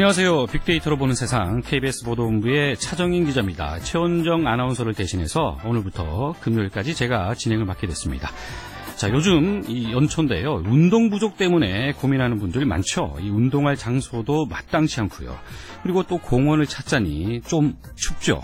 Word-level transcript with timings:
안녕하세요. 0.00 0.46
빅데이터로 0.46 0.96
보는 0.96 1.14
세상 1.14 1.60
KBS 1.60 2.06
보도본부의 2.06 2.78
차정인 2.78 3.26
기자입니다. 3.26 3.80
최원정 3.80 4.46
아나운서를 4.46 4.94
대신해서 4.94 5.58
오늘부터 5.62 6.36
금요일까지 6.40 6.94
제가 6.94 7.34
진행을 7.34 7.66
맡게 7.66 7.86
됐습니다. 7.86 8.30
자, 8.96 9.10
요즘 9.10 9.62
이 9.68 9.92
연초인데요. 9.92 10.62
운동 10.64 11.10
부족 11.10 11.36
때문에 11.36 11.92
고민하는 11.92 12.38
분들이 12.38 12.64
많죠. 12.64 13.18
이 13.20 13.28
운동할 13.28 13.76
장소도 13.76 14.46
마땅치 14.46 15.02
않고요. 15.02 15.38
그리고 15.82 16.02
또 16.04 16.16
공원을 16.16 16.64
찾자니 16.64 17.42
좀 17.42 17.76
춥죠. 17.94 18.40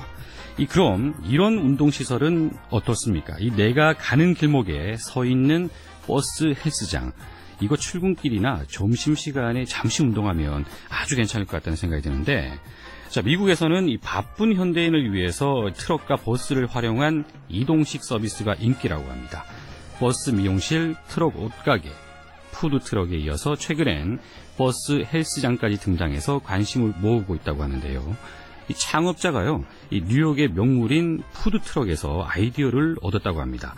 이 0.59 0.66
그럼 0.66 1.14
이런 1.26 1.56
운동 1.56 1.90
시설은 1.90 2.50
어떻습니까? 2.68 3.34
이 3.40 3.50
내가 3.50 3.95
가는 3.95 4.34
길목에 4.34 4.96
서 4.98 5.24
있는 5.24 5.70
버스 6.06 6.48
헬스장 6.48 7.12
이거 7.60 7.77
출근길이나 7.77 8.65
점심시간에 8.69 9.65
잠시 9.65 10.02
운동하면 10.02 10.65
아주 10.88 11.16
괜찮을 11.16 11.46
것 11.46 11.52
같다는 11.52 11.77
생각이 11.77 12.02
드는데 12.02 12.59
자, 13.09 13.23
미국에서는 13.23 13.88
이 13.88 13.98
바쁜 13.98 14.55
현대인을 14.55 15.12
위해서 15.12 15.70
트럭과 15.74 16.16
버스를 16.16 16.66
활용한 16.66 17.24
이동식 17.48 18.05
서비스가 18.05 18.55
인기라고 18.55 19.09
합니다. 19.09 19.45
버스 19.98 20.30
미용실, 20.30 20.96
트럭 21.09 21.37
옷가게, 21.38 21.91
푸드 22.51 22.80
트럭에 22.80 23.16
이어서 23.19 23.57
최근엔 23.57 24.18
버스 24.59 25.04
헬스장까지 25.12 25.79
등장해서 25.79 26.41
관심을 26.41 26.95
모으고 27.01 27.35
있다고 27.37 27.63
하는데요. 27.63 28.16
이 28.68 28.74
창업자가요, 28.74 29.65
이 29.91 30.02
뉴욕의 30.02 30.48
명물인 30.48 31.23
푸드 31.32 31.60
트럭에서 31.60 32.26
아이디어를 32.29 32.96
얻었다고 33.01 33.41
합니다. 33.41 33.74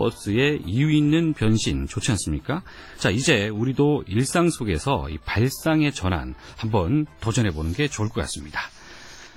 버스의 0.00 0.62
이유 0.64 0.90
있는 0.90 1.34
변신 1.34 1.86
좋지 1.86 2.10
않습니까? 2.12 2.62
자, 2.96 3.10
이제 3.10 3.48
우리도 3.48 4.04
일상 4.08 4.48
속에서 4.48 5.10
이 5.10 5.18
발상의 5.18 5.92
전환 5.92 6.34
한번 6.56 7.06
도전해 7.20 7.50
보는 7.50 7.74
게 7.74 7.86
좋을 7.86 8.08
것 8.08 8.22
같습니다. 8.22 8.60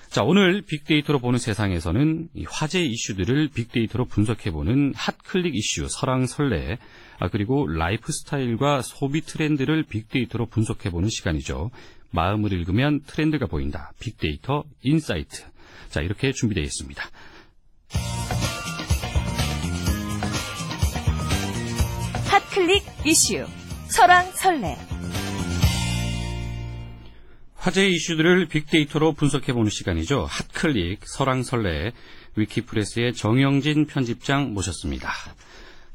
자, 0.09 0.23
오늘 0.23 0.61
빅데이터로 0.61 1.19
보는 1.19 1.38
세상에서는 1.38 2.30
이 2.34 2.45
화제 2.47 2.81
이슈들을 2.81 3.50
빅데이터로 3.53 4.06
분석해 4.06 4.52
보는 4.52 4.94
hot 4.95 5.17
click 5.17 5.53
이슈 5.53 5.88
설왕설래 5.89 6.78
아, 7.19 7.28
그리고 7.28 7.67
라이프 7.67 8.14
스타일과 8.14 8.84
소비 8.84 9.22
트렌드를 9.22 9.84
빅데이터로 9.84 10.45
분석해 10.45 10.91
보는 10.91 11.09
시간이죠. 11.09 11.72
마음을 12.11 12.53
읽으면 12.53 13.02
트렌드가 13.06 13.47
보인다. 13.47 13.91
빅데이터 14.00 14.64
insight. 14.81 15.43
자, 15.89 16.02
이렇게 16.02 16.31
준비되어 16.31 16.64
있습니다. 16.64 17.03
클릭 22.53 22.83
이슈 23.03 23.47
설왕설래 23.87 24.77
화제 27.55 27.87
이슈들을 27.87 28.47
빅데이터로 28.47 29.13
분석해보는 29.13 29.71
시간이죠. 29.71 30.27
hot 30.29 30.56
click 30.56 30.99
설왕설래 31.03 31.93
위키프레스의 32.35 33.13
정영진 33.13 33.87
편집장 33.87 34.53
모셨습니다. 34.53 35.11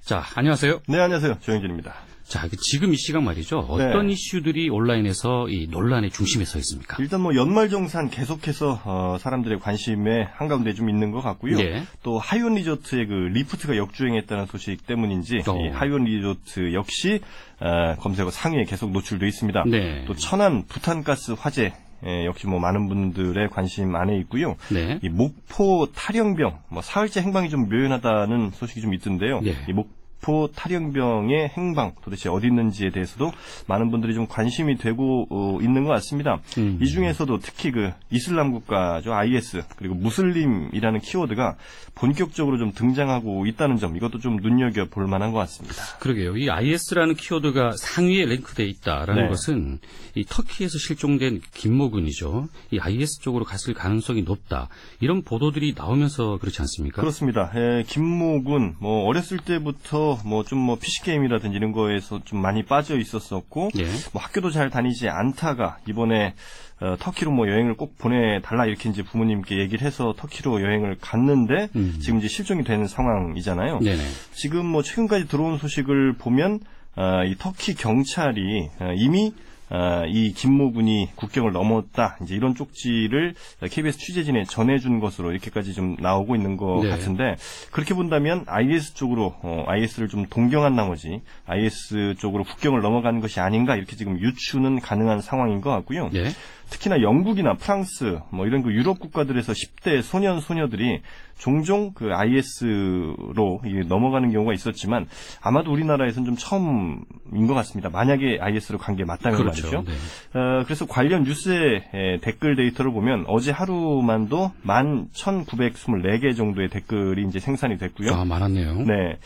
자, 0.00 0.25
안녕하세요. 0.34 0.81
네, 0.89 0.98
안녕하세요. 0.98 1.39
정영진입니다. 1.41 2.08
자, 2.29 2.47
그 2.47 2.57
지금 2.59 2.93
이 2.93 2.97
시간 2.97 3.25
말이죠. 3.25 3.59
어떤 3.59 4.07
네. 4.07 4.12
이슈들이 4.12 4.69
온라인에서 4.69 5.48
이 5.48 5.67
논란의 5.71 6.11
중심에 6.11 6.45
서 6.45 6.59
있습니까? 6.59 6.98
일단 7.01 7.23
뭐 7.23 7.34
연말정산 7.34 8.11
계속해서 8.11 8.83
어, 8.84 9.17
사람들의 9.19 9.61
관심에 9.61 10.28
한가운데 10.34 10.75
좀 10.75 10.91
있는 10.91 11.11
것 11.11 11.22
같고요. 11.22 11.56
네. 11.56 11.84
또 12.03 12.19
하이원 12.19 12.55
리조트의 12.56 13.06
그 13.06 13.12
리프트가 13.12 13.78
역주행했다는 13.78 14.47
소식 14.47 14.87
때문인지 14.87 15.43
어. 15.47 15.56
이 15.59 15.69
하이원 15.69 16.05
리조트 16.05 16.75
역시 16.75 17.21
어, 17.61 17.94
검색어 17.99 18.31
상위에 18.31 18.65
계속 18.65 18.91
노출돼 18.91 19.27
있습니다. 19.27 19.65
네. 19.66 20.05
또 20.06 20.15
천안 20.15 20.65
부탄가스 20.66 21.33
화재 21.33 21.72
예, 22.06 22.27
역시 22.27 22.47
뭐 22.47 22.60
많은 22.60 22.89
분들의 22.89 23.49
관심 23.50 23.97
안에 23.97 24.16
있고요. 24.19 24.55
네. 24.71 25.00
이 25.03 25.09
목포 25.09 25.89
탈영병, 25.97 26.60
뭐 26.69 26.81
사흘째 26.81 27.22
행방이 27.22 27.50
좀 27.50 27.69
묘연하다는 27.69 28.53
소식이 28.53 28.81
좀 28.81 28.95
있던데요. 28.95 29.41
네. 29.41 29.56
이 29.69 29.72
목 29.72 29.97
포 30.21 30.49
탈영병의 30.55 31.51
행방 31.56 31.93
도대체 32.03 32.29
어디 32.29 32.49
있는지에 32.49 32.91
대해서도 32.91 33.33
많은 33.67 33.91
분들이 33.91 34.15
좀 34.15 34.27
관심이 34.27 34.77
되고 34.77 35.27
어, 35.31 35.59
있는 35.61 35.84
것 35.84 35.91
같습니다. 35.95 36.41
음. 36.59 36.79
이 36.83 36.87
중에서도 36.87 37.39
특히 37.39 37.71
그 37.71 37.91
이슬람 38.11 38.53
국가죠 38.53 39.12
IS 39.12 39.62
그리고 39.77 39.95
무슬림이라는 39.95 41.01
키워드가 41.01 41.57
본격적으로 41.95 42.59
좀 42.59 42.73
등장하고 42.73 43.47
있다는 43.47 43.77
점 43.77 43.97
이것도 43.97 44.19
좀 44.19 44.37
눈여겨 44.37 44.87
볼 44.87 45.07
만한 45.07 45.33
것 45.33 45.39
같습니다. 45.41 45.77
그러게요. 46.01 46.37
이 46.37 46.49
IS라는 46.49 47.15
키워드가 47.15 47.73
상위에 47.77 48.25
랭크돼 48.25 48.65
있다라는 48.65 49.25
네. 49.25 49.28
것은 49.28 49.78
이 50.15 50.25
터키에서 50.25 50.78
실종된 50.78 51.41
김모군이죠. 51.55 52.49
이 52.71 52.78
IS 52.78 53.21
쪽으로 53.21 53.45
갔을 53.45 53.75
가능성이 53.75 54.23
높다. 54.23 54.69
이런 55.01 55.23
보도들이 55.23 55.75
나오면서 55.77 56.39
그렇지 56.39 56.61
않습니까? 56.62 57.01
그렇습니다. 57.01 57.53
예, 57.55 57.84
김모군 57.87 58.77
뭐 58.81 59.05
어렸을 59.05 59.39
때부터 59.39 60.08
뭐좀뭐 60.25 60.77
PC 60.77 61.03
게임이라든지 61.03 61.57
이런 61.57 61.73
거에서 61.73 62.21
좀 62.25 62.41
많이 62.41 62.63
빠져 62.63 62.97
있었었고 62.97 63.71
예. 63.79 63.85
뭐 64.13 64.23
학교도 64.23 64.51
잘 64.51 64.71
다니지 64.71 65.09
않다가 65.09 65.79
이번에 65.89 66.35
어, 66.81 66.97
터키로 66.99 67.33
뭐 67.33 67.49
여행을 67.49 67.75
꼭 67.75 67.99
보내달라 67.99 68.67
이렇게 68.67 68.89
이제 68.89 69.03
부모님께 69.03 69.59
얘기를 69.59 69.85
해서 69.85 70.15
터키로 70.17 70.63
여행을 70.63 70.99
갔는데 71.01 71.69
음. 71.75 71.97
지금 72.01 72.19
이제 72.19 72.29
실종이 72.29 72.63
되는 72.63 72.87
상황이잖아요. 72.87 73.81
네네. 73.81 74.03
지금 74.33 74.67
뭐 74.67 74.83
최근까지 74.83 75.27
들어온 75.27 75.59
소식을 75.59 76.15
보면 76.15 76.61
어, 76.97 77.25
이 77.25 77.37
터키 77.37 77.75
경찰이 77.75 78.71
어, 78.81 78.93
이미 78.97 79.33
어, 79.71 80.05
이 80.06 80.33
김모군이 80.33 81.11
국경을 81.15 81.53
넘었다 81.53 82.17
이제 82.23 82.34
이런 82.34 82.55
쪽지를 82.55 83.34
KBS 83.71 83.99
취재진에 83.99 84.45
전해준 84.45 85.01
것으로 85.01 85.33
이렇게까지 85.33 85.75
좀 85.75 85.97
나오고 85.99 86.37
있는 86.37 86.56
것 86.56 86.81
네. 86.83 86.91
같은데 86.91 87.37
그렇게 87.71 87.95
본다면 87.95 88.45
IS 88.47 88.95
쪽으로 88.95 89.34
어, 89.43 89.65
IS를 89.67 90.09
좀 90.09 90.27
동경한 90.27 90.75
나머지 90.75 91.21
IS 91.47 92.15
쪽으로 92.19 92.45
국경을 92.45 92.81
넘어가는 92.81 93.21
것이 93.21 93.41
아닌가 93.41 93.77
이렇게 93.77 93.97
지금 93.97 94.19
유추는 94.19 94.81
가능한 94.81 95.21
상황인 95.21 95.61
것 95.61 95.71
같고요. 95.71 96.09
네. 96.12 96.31
특히나 96.71 97.01
영국이나 97.01 97.55
프랑스 97.55 98.19
뭐 98.31 98.47
이런 98.47 98.62
그 98.62 98.73
유럽 98.73 98.99
국가들에서 99.01 99.53
10대 99.53 100.03
소년 100.03 100.41
소녀들이 100.41 101.01
종종 101.38 101.93
그 101.94 102.12
IS로 102.12 103.60
넘어가는 103.87 104.31
경우가 104.32 104.53
있었지만 104.53 105.06
아마도 105.41 105.72
우리나라에서는 105.72 106.26
좀 106.26 106.37
처음인 106.37 107.47
것 107.47 107.54
같습니다. 107.54 107.88
만약에 107.91 108.38
IS로 108.41 108.76
간 108.78 108.99
게 108.99 109.04
맞다면 109.04 109.38
그렇죠. 109.38 109.71
말이죠. 109.71 109.84
네. 109.93 110.38
어, 110.41 110.65
그래서 110.65 110.84
관련 110.87 111.22
뉴스의 111.22 111.84
에, 111.94 112.19
댓글 112.21 112.56
데이터를 112.56 112.91
보면 112.93 113.27
어제 113.28 113.53
하루만도 113.53 114.50
11,924개 114.66 116.37
정도의 116.37 116.69
댓글이 116.69 117.25
이제 117.28 117.38
생산이 117.38 117.78
됐고요. 117.78 118.12
아, 118.12 118.25
많았네요. 118.25 118.75
네. 118.82 119.19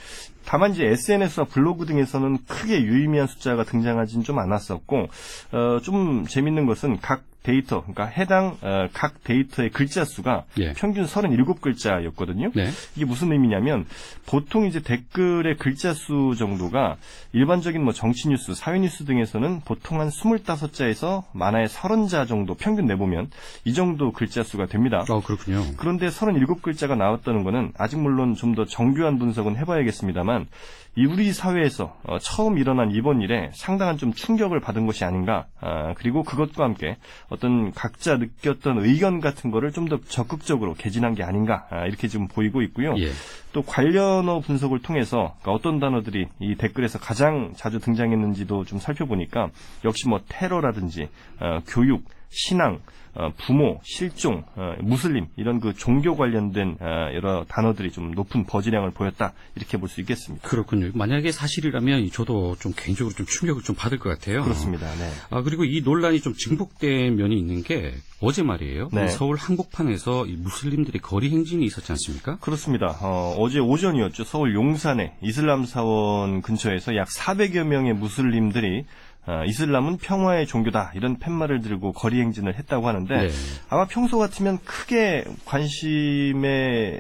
다만 0.45 0.73
이제 0.73 0.85
SNS와 0.85 1.47
블로그 1.47 1.87
등에서는 1.87 2.39
크게 2.47 2.83
유의미한 2.83 3.27
숫자가 3.29 3.65
등장하진 3.65 4.23
좀 4.25 4.39
않았었고, 4.41 5.09
어, 5.53 5.79
좀 5.83 6.27
재밌는 6.27 6.67
것은 6.67 6.99
각 7.01 7.23
데이터, 7.43 7.81
그러니까 7.81 8.07
해당 8.07 8.57
어, 8.63 8.87
각 8.93 9.25
데이터의 9.25 9.71
글자 9.71 10.05
수가 10.05 10.45
예. 10.61 10.73
평균 10.75 11.05
37글자였거든요. 11.07 12.53
네. 12.55 12.71
이게 12.95 13.05
무슨 13.05 13.33
의미냐면 13.33 13.85
보통 14.27 14.67
이제 14.67 14.79
댓글의 14.81 15.57
글자 15.57 15.93
수 15.93 16.35
정도가 16.39 16.97
일반적인 17.33 17.83
뭐 17.83 17.93
정치 17.93 18.29
뉴스, 18.29 18.55
사회 18.55 18.79
뉴스 18.79 19.05
등에서는 19.05 19.63
보통 19.65 20.01
한 20.01 20.09
25자에서 20.09 21.25
많아야 21.33 21.67
30자 21.67 22.29
정도 22.29 22.55
평균 22.55 22.87
내보면 22.87 23.31
이 23.65 23.75
정도 23.75 24.13
글자 24.13 24.45
수가 24.45 24.67
됩니다. 24.67 25.05
어, 25.09 25.21
그렇군요. 25.21 25.65
그런데 25.77 26.09
37글자가 26.09 26.97
나왔다는 26.97 27.43
것은 27.43 27.73
아직 27.77 27.99
물론 27.99 28.37
좀 28.37 28.53
더 28.53 28.67
정교한 28.67 29.19
분석은 29.19 29.57
해봐야겠습니다만 29.57 30.47
이 30.95 31.07
우리 31.07 31.33
사회에서 31.33 31.97
어, 32.05 32.19
처음 32.19 32.59
일어난 32.59 32.91
이번 32.91 33.23
일에 33.23 33.51
상당한 33.55 33.97
좀 33.97 34.13
충격을 34.13 34.61
받은 34.61 34.87
것이 34.87 35.05
아닌가 35.05 35.47
아, 35.61 35.95
그리고 35.95 36.23
그것과 36.23 36.65
함께 36.65 36.99
어떤 37.31 37.73
각자 37.73 38.17
느꼈던 38.17 38.85
의견 38.85 39.21
같은 39.21 39.51
거를 39.51 39.71
좀 39.73 39.83
더 39.89 39.99
적극적으로 40.07 40.75
개진한 40.75 41.15
게 41.15 41.23
아닌가 41.23 41.67
아, 41.71 41.87
이렇게 41.87 42.09
지금 42.09 42.29
보이고 42.29 42.63
있고요. 42.63 42.95
예. 42.99 43.11
또 43.53 43.63
관련어 43.63 44.41
분석을 44.41 44.81
통해서 44.81 45.35
그러니까 45.41 45.53
어떤 45.53 45.81
단어들이 45.81 46.29
이 46.41 46.55
댓글에서 46.55 46.99
가장 46.99 47.53
자주 47.57 47.79
등장했는지도 47.81 48.65
좀 48.65 48.79
살펴보니까 48.79 49.51
역시 49.85 50.09
뭐 50.09 50.21
테러라든지 50.29 51.09
어, 51.41 51.61
교육, 51.67 52.05
신앙, 52.33 52.81
어, 53.15 53.31
부모, 53.37 53.79
실종, 53.85 54.43
어, 54.57 54.75
무슬림 54.81 55.27
이런 55.37 55.61
그 55.61 55.75
종교 55.75 56.17
관련된 56.17 56.79
어, 56.81 57.11
여러 57.13 57.45
단어들이 57.47 57.93
좀 57.93 58.13
높은 58.13 58.47
버즈량을 58.47 58.91
보였다 58.93 59.35
이렇게 59.55 59.77
볼 59.77 59.91
수 59.91 60.01
있겠습니다. 60.01 60.49
그렇군요. 60.49 60.91
만약에 60.95 61.31
사실이라면 61.31 62.11
저도 62.11 62.57
좀 62.59 62.73
개인적으로 62.75 63.15
좀 63.15 63.27
충격을 63.27 63.63
좀 63.63 63.77
받을 63.77 63.99
것 63.99 64.09
같아요. 64.09 64.43
그렇습니다. 64.43 64.87
네. 64.95 65.11
아, 65.29 65.43
그리고 65.43 65.65
이 65.67 65.83
논란이 65.83 66.23
좀 66.23 66.33
증폭된 66.33 67.17
면이 67.17 67.39
있는 67.39 67.63
게 67.63 67.93
어제 68.21 68.43
말이에요. 68.43 68.89
네. 68.95 69.05
이 69.05 69.09
서울 69.09 69.37
한복판에서 69.37 70.25
이 70.27 70.33
무슬림들의 70.37 71.03
거리 71.03 71.29
행진이 71.29 71.67
있었지 71.67 71.93
않습니까? 71.93 72.39
그렇습니다. 72.39 72.97
어, 73.03 73.47
제 73.51 73.59
오전이었죠. 73.59 74.25
서울 74.25 74.55
용산의 74.55 75.13
이슬람 75.21 75.67
사원 75.67 76.41
근처에서 76.41 76.97
약 76.97 77.09
400여 77.09 77.65
명의 77.65 77.93
무슬림들이 77.93 78.87
어, 79.27 79.45
이슬람은 79.47 79.99
평화의 79.99 80.47
종교다 80.47 80.93
이런 80.97 81.19
팻말을 81.19 81.61
들고 81.61 81.93
거리 81.93 82.21
행진을 82.21 82.57
했다고 82.59 82.89
하는데 82.89 83.17
네. 83.17 83.29
아마 83.69 83.87
평소 83.87 84.19
같으면 84.19 84.59
크게 84.65 85.25
관심에 85.45 86.49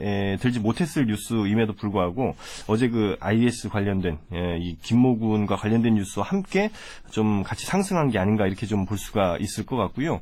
에, 0.02 0.36
들지 0.40 0.60
못했을 0.60 1.06
뉴스임에도 1.06 1.72
불구하고 1.72 2.36
어제 2.68 2.88
그 2.88 3.16
IS 3.20 3.68
관련된 3.70 4.18
예, 4.34 4.58
이 4.58 4.76
김모군과 4.82 5.56
관련된 5.56 5.94
뉴스와 5.94 6.26
함께 6.26 6.70
좀 7.10 7.42
같이 7.42 7.66
상승한 7.66 8.10
게 8.10 8.18
아닌가 8.18 8.46
이렇게 8.46 8.66
좀 8.66 8.82
볼 8.82 8.98
수가 8.98 9.38
있을 9.38 9.64
것 9.64 9.76
같고요. 9.76 10.20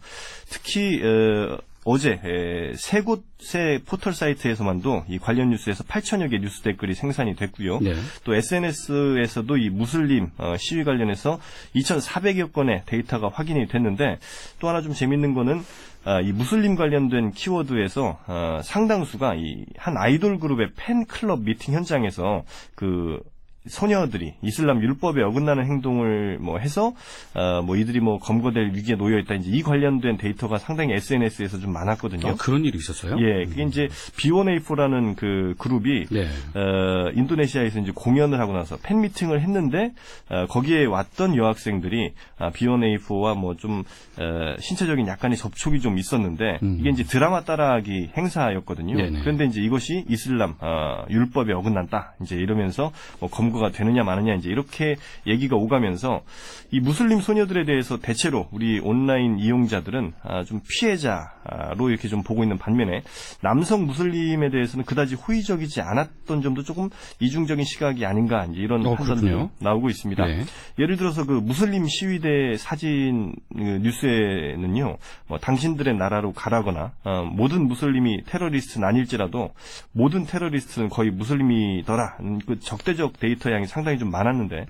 특히 0.49 1.01
어, 1.03 1.59
어제 1.85 2.21
에, 2.23 2.75
세 2.77 3.01
곳의 3.01 3.81
포털 3.87 4.13
사이트에서만도 4.13 5.05
이 5.09 5.19
관련 5.19 5.51
뉴스에서 5.51 5.83
8천여 5.85 6.31
개 6.31 6.39
뉴스 6.39 6.63
댓글이 6.63 6.95
생산이 6.95 7.37
됐고요. 7.37 7.81
네. 7.81 7.95
또 8.25 8.35
SNS에서도 8.35 9.57
이 9.57 9.71
무슬림 9.71 10.31
어, 10.37 10.57
시위 10.59 10.85
관련해서 10.85 11.41
2,400여 11.75 12.53
건의 12.53 12.83
데이터가 12.87 13.31
확인이 13.33 13.67
됐는데 13.67 14.19
또 14.59 14.69
하나 14.69 14.83
좀 14.83 14.93
재밌는 14.93 15.35
거는 15.35 15.63
아, 16.03 16.21
이 16.23 16.33
무슬림 16.33 16.77
관련된 16.77 17.33
키워드에서 17.33 18.19
어, 18.27 18.61
상당수가 18.63 19.35
이 19.37 19.65
한 19.77 19.97
아이돌 19.97 20.39
그룹의 20.39 20.73
팬 20.77 21.07
클럽 21.07 21.43
미팅 21.43 21.75
현장에서 21.75 22.45
그 22.75 23.21
소녀들이 23.69 24.35
이슬람 24.43 24.83
율법에 24.83 25.23
어긋나는 25.23 25.67
행동을 25.67 26.39
뭐 26.41 26.59
해서 26.59 26.95
어, 27.35 27.63
뭐 27.63 27.77
이들이 27.77 28.01
뭐 28.01 28.19
검거될 28.19 28.73
위기에 28.75 28.97
놓여 28.97 29.19
있다 29.19 29.35
이제 29.35 29.51
이 29.51 29.63
관련된 29.63 30.17
데이터가 30.17 30.59
상당히 30.59 30.95
SNS에서 30.95 31.59
좀 31.59 31.73
많았거든요. 31.73 32.29
아, 32.29 32.35
그런 32.37 32.65
일이 32.65 32.79
있었어요? 32.79 33.17
예, 33.19 33.45
그게 33.45 33.65
이제 33.65 33.89
B1A4라는 34.17 35.17
그 35.17 35.55
그룹이 35.59 36.07
네. 36.11 36.29
어, 36.55 37.11
인도네시아에서 37.15 37.81
이제 37.81 37.93
공연을 37.95 38.41
하고 38.41 38.53
나서 38.55 38.79
팬 38.83 39.03
미팅을 39.03 39.43
했는데 39.43 39.93
어, 40.31 40.47
거기에 40.47 40.87
왔던 40.87 41.37
여학생들이 41.37 42.13
아, 42.39 42.51
B1A4와 42.51 43.37
뭐좀 43.37 43.85
어, 44.19 44.57
신체적인 44.59 45.07
약간의 45.07 45.37
접촉이 45.37 45.81
좀 45.81 45.99
있었는데 45.99 46.61
음. 46.63 46.79
이게 46.81 46.91
이제 46.91 47.03
드라마 47.03 47.43
따라하기 47.43 48.13
행사였거든요. 48.17 48.97
네네. 48.97 49.21
그런데 49.21 49.45
이제 49.45 49.61
이것이 49.61 50.05
이슬람 50.09 50.55
어, 50.61 51.05
율법에 51.11 51.53
어긋난다. 51.53 52.15
이제 52.23 52.37
이러면서 52.37 52.93
뭐 53.19 53.29
검 53.31 53.50
거가 53.53 53.71
되느냐 53.71 54.03
마느냐 54.03 54.35
이제 54.35 54.49
이렇게 54.51 54.97
얘기가 55.27 55.57
오가면서 55.57 56.23
이 56.71 56.81
무슬림 56.81 57.21
소녀들에 57.21 57.65
대해서 57.65 57.99
대체로 57.99 58.49
우리 58.53 58.79
온라인 58.81 59.39
이용자들은 59.39 60.13
아, 60.23 60.45
좀 60.45 60.61
피해자로 60.69 61.89
이렇게 61.89 62.09
좀 62.09 62.23
보고 62.23 62.43
있는 62.43 62.59
반면에 62.59 63.03
남성 63.41 63.87
무슬림에 63.87 64.51
대해서는 64.51 64.85
그다지 64.85 65.15
호의적이지 65.15 65.81
않았던 65.81 66.43
점도 66.43 66.63
조금 66.63 66.91
이중적인 67.21 67.65
시각이 67.65 68.05
아닌가 68.05 68.47
이제 68.51 68.61
이런 68.61 68.85
어, 68.87 68.97
그렇군요. 68.97 69.51
나오고 69.59 69.89
있습니다. 69.89 70.27
네. 70.27 70.45
예를 70.79 70.97
들어서 70.97 71.25
그 71.25 71.33
무슬림 71.33 71.87
시위대 71.87 72.57
사진 72.59 73.35
그 73.57 73.63
뉴스에는요, 73.83 74.99
뭐 75.29 75.39
당신들의 75.39 75.97
나라로 75.97 76.33
가라거나 76.33 76.93
어, 77.05 77.25
모든 77.25 77.67
무슬림이 77.67 78.25
테러리스트는 78.27 78.87
아닐지라도 78.87 79.51
모든 79.93 80.27
테러리스트는 80.27 80.89
거의 80.89 81.11
무슬림이더라. 81.11 82.19
음, 82.21 82.39
그 82.47 82.59
적대적 82.61 83.19
데이터 83.19 83.40
양이 83.49 83.67
상당히 83.67 83.99
좀 83.99 84.11
많았는데 84.11 84.67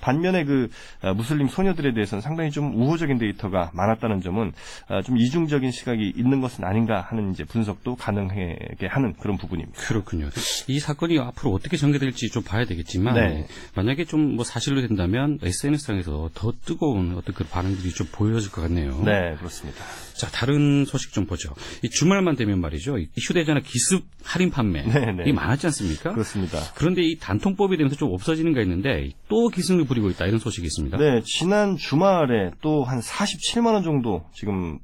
반면에 0.00 0.44
그 0.44 0.68
어, 1.02 1.12
무슬림 1.14 1.48
소녀들에 1.48 1.92
대해서는 1.92 2.22
상당히 2.22 2.50
좀 2.50 2.74
우호적인 2.74 3.18
데이터가 3.18 3.70
많았다는 3.74 4.20
점은 4.22 4.52
어, 4.88 5.02
좀 5.02 5.18
이중적인 5.18 5.70
시각이 5.70 6.14
있는 6.16 6.40
것은 6.40 6.64
아닌가 6.64 7.00
하는 7.00 7.32
이제 7.32 7.44
분석도 7.44 7.96
가능하게 7.96 8.86
하는 8.88 9.14
그런 9.14 9.36
부분입니다. 9.36 9.80
그렇군요. 9.80 10.30
이 10.68 10.78
사건이 10.78 11.18
앞으로 11.18 11.52
어떻게 11.52 11.76
전개될지 11.76 12.30
좀 12.30 12.42
봐야 12.42 12.64
되겠지만 12.64 13.14
네. 13.14 13.46
만약에 13.74 14.04
좀 14.04 14.38
뭐 14.38 14.44
사실로 14.44 14.80
된다면 14.86 15.38
SNS상에서 15.42 16.30
더 16.32 16.52
뜨거운 16.64 17.16
어떤 17.16 17.34
그 17.34 17.42
반응들이 17.44 17.90
좀 17.90 18.06
보여질 18.12 18.52
것 18.52 18.62
같네요. 18.62 19.02
네, 19.04 19.34
그렇습니다. 19.36 19.84
자, 20.14 20.28
다른 20.28 20.84
소식 20.84 21.12
좀 21.12 21.26
보죠. 21.26 21.54
이 21.82 21.88
주말만 21.88 22.36
되면 22.36 22.60
말이죠. 22.60 22.98
이 22.98 23.08
휴대전화 23.16 23.60
기습 23.60 24.04
할인 24.22 24.50
판매 24.50 24.82
네, 24.82 25.12
네. 25.12 25.24
이 25.26 25.32
많았지 25.32 25.66
않습니까? 25.66 26.12
그렇습니다. 26.12 26.60
그런데 26.76 27.02
이 27.02 27.18
단통법이 27.18 27.76
되면서 27.76 27.96
좀 27.96 28.12
없어지는가 28.12 28.60
했는데 28.60 29.10
또 29.28 29.48
기승을 29.48 29.84
부리고 29.84 30.10
있다 30.10 30.26
이런 30.26 30.38
소식이 30.40 30.66
있습니다. 30.66 30.96
네, 30.98 31.22
지난 31.24 31.76
주말에 31.76 32.50
또 32.60 32.84
한 32.84 33.00
47만 33.00 33.74
원 33.74 33.82
정도 33.82 34.24
지금 34.32 34.78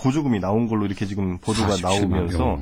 보조금이 0.00 0.40
나온 0.40 0.66
걸로 0.68 0.86
이렇게 0.86 1.06
지금 1.06 1.38
보도가 1.38 1.74
47만 1.76 1.84
원. 1.84 2.10
나오면서 2.10 2.58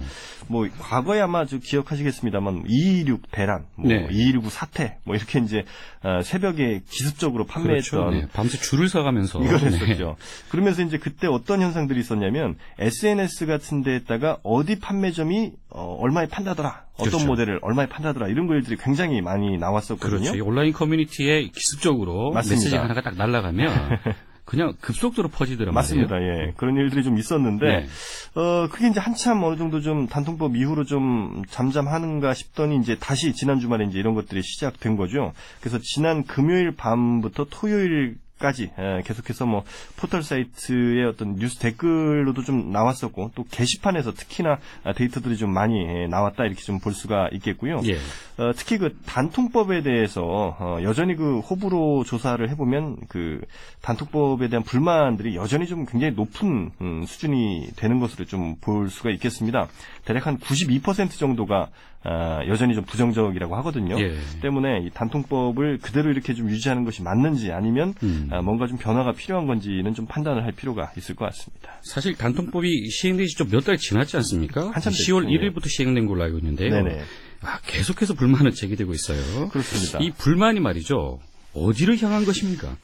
뭐 0.49 0.67
과거에 0.79 1.21
아마 1.21 1.45
좀 1.45 1.61
기억하시겠습니다만 1.63 2.65
226 2.67 3.31
대란, 3.31 3.67
뭐 3.77 3.89
네. 3.89 4.07
219 4.11 4.51
사태, 4.51 4.99
뭐 5.05 5.15
이렇게 5.15 5.39
이제 5.41 5.65
어, 6.03 6.23
새벽에 6.23 6.81
기습적으로 6.89 7.45
판매했던 7.47 8.01
그렇죠. 8.11 8.27
네. 8.27 8.33
밤새 8.33 8.57
줄을 8.59 8.89
서가면서 8.89 9.41
이걸 9.45 9.59
네. 9.61 9.67
했었죠. 9.67 10.17
그러면서 10.51 10.83
이제 10.83 10.99
그때 10.99 11.27
어떤 11.27 11.61
현상들이 11.61 12.01
있었냐면 12.01 12.57
SNS 12.79 13.47
같은 13.47 13.83
데에다가 13.83 14.39
어디 14.43 14.79
판매점이 14.79 15.53
어, 15.71 15.97
얼마에 16.01 16.27
판다더라, 16.29 16.85
어떤 16.95 17.09
그렇죠. 17.11 17.27
모델을 17.27 17.59
얼마에 17.63 17.87
판다더라 17.87 18.29
이런 18.29 18.47
글들이 18.47 18.77
굉장히 18.77 19.21
많이 19.21 19.59
나왔었거든요. 19.59 20.21
그렇죠. 20.21 20.37
이 20.37 20.41
온라인 20.41 20.73
커뮤니티에 20.73 21.49
기습적으로 21.49 22.33
맞습니다. 22.33 22.57
메시지가 22.57 22.83
하나가 22.85 23.03
딱 23.03 23.17
날아가면 23.17 23.71
그냥 24.49 24.73
급속도로 24.81 25.29
퍼지더란 25.29 25.75
맞습니다. 25.75 26.23
예. 26.23 26.55
그런 26.57 26.75
일들이 26.77 27.05
좀 27.05 27.19
있었는데, 27.19 27.67
네. 27.67 27.87
어, 28.35 28.67
그게 28.73 28.89
이제 28.89 28.99
한참 28.99 29.45
어느 29.45 29.59
정도 29.59 29.83
좀 29.83 30.07
단통법 30.07 30.57
이후로 30.57 30.85
좀 30.85 31.43
잠잠하는가 31.51 32.33
싶더니 32.33 32.79
이제 32.79 32.97
다시 32.99 33.35
지난 33.35 33.61
주말에 33.61 33.85
이제 33.85 33.99
이런 33.99 34.15
것들이 34.15 34.41
시작된 34.41 34.97
거죠. 34.97 35.35
그래서 35.61 35.79
지난 35.83 36.25
금요일 36.25 36.75
밤부터 36.75 37.49
토요일 37.51 38.17
까지 38.39 38.71
계속해서 39.05 39.47
뭐 39.47 39.65
포털 39.97 40.23
사이트의 40.23 41.05
어떤 41.05 41.37
뉴스 41.37 41.59
댓글로도 41.59 42.43
좀 42.45 42.71
나왔었고 42.73 43.33
또 43.35 43.45
게시판에서 43.51 44.15
특히나 44.15 44.59
아, 44.85 44.93
데이터들이 44.93 45.37
좀 45.37 45.51
많이 45.53 45.81
예, 45.87 46.07
나왔다 46.07 46.45
이렇게 46.45 46.63
좀 46.63 46.79
볼 46.79 46.93
수가 46.93 47.29
있겠고요. 47.33 47.81
예. 47.87 47.97
어, 48.41 48.53
특히 48.55 48.79
그 48.79 48.97
단통법에 49.05 49.83
대해서 49.83 50.23
어, 50.59 50.79
여전히 50.83 51.17
그 51.17 51.41
호불호 51.41 52.05
조사를 52.07 52.49
해보면 52.51 52.99
그 53.09 53.41
단통법에 53.83 54.49
대한 54.49 54.63
불만들이 54.63 55.35
여전히 55.37 55.67
좀 55.67 55.85
굉장히 55.87 56.15
높은 56.15 56.71
음, 56.81 57.05
수준이 57.05 57.71
되는 57.77 57.99
것으로 57.99 58.25
좀 58.25 58.57
볼 58.61 58.91
수가 58.91 59.11
있겠습니다. 59.11 59.69
대략 60.05 60.27
한 60.27 60.39
92% 60.39 61.19
정도가 61.19 61.69
아, 62.05 62.41
여전히 62.47 62.75
좀 62.75 62.85
부정적이라고 62.85 63.57
하거든요. 63.57 64.01
예. 64.01 64.17
때문에 64.41 64.83
이 64.87 64.91
단통법을 64.91 65.79
그대로 65.79 66.11
이렇게 66.11 66.33
좀 66.33 66.49
유지하는 66.49 66.85
것이 66.85 67.03
맞는지 67.03 67.51
아니면 67.53 67.93
음. 68.03 68.29
아, 68.31 68.41
뭔가 68.41 68.67
좀 68.67 68.79
변화가 68.79 69.13
필요한 69.13 69.47
건지는 69.47 69.95
좀 69.95 70.07
판단을 70.07 70.45
할 70.45 70.53
필요가 70.53 70.93
있을 70.97 71.17
것 71.17 71.25
같습니다. 71.27 71.73
사실 71.83 72.15
단통법이 72.15 72.89
시행된 72.91 73.27
지 73.27 73.37
좀 73.37 73.49
몇 73.51 73.65
달 73.65 73.77
지났지 73.77 74.17
않습니까? 74.19 74.71
한참 74.73 74.93
10월 74.93 75.27
됐죠. 75.27 75.29
1일부터 75.61 75.69
시행된 75.69 76.07
걸로 76.07 76.23
알고 76.23 76.39
있는데요. 76.39 76.71
네네. 76.71 77.01
아, 77.43 77.59
계속해서 77.67 78.15
불만은 78.15 78.53
제기되고 78.53 78.93
있어요. 78.93 79.49
그렇습니다. 79.49 79.99
이 80.01 80.11
불만이 80.11 80.61
말이죠. 80.61 81.19
어디를 81.55 82.01
향한 82.03 82.25
것입니까? 82.25 82.77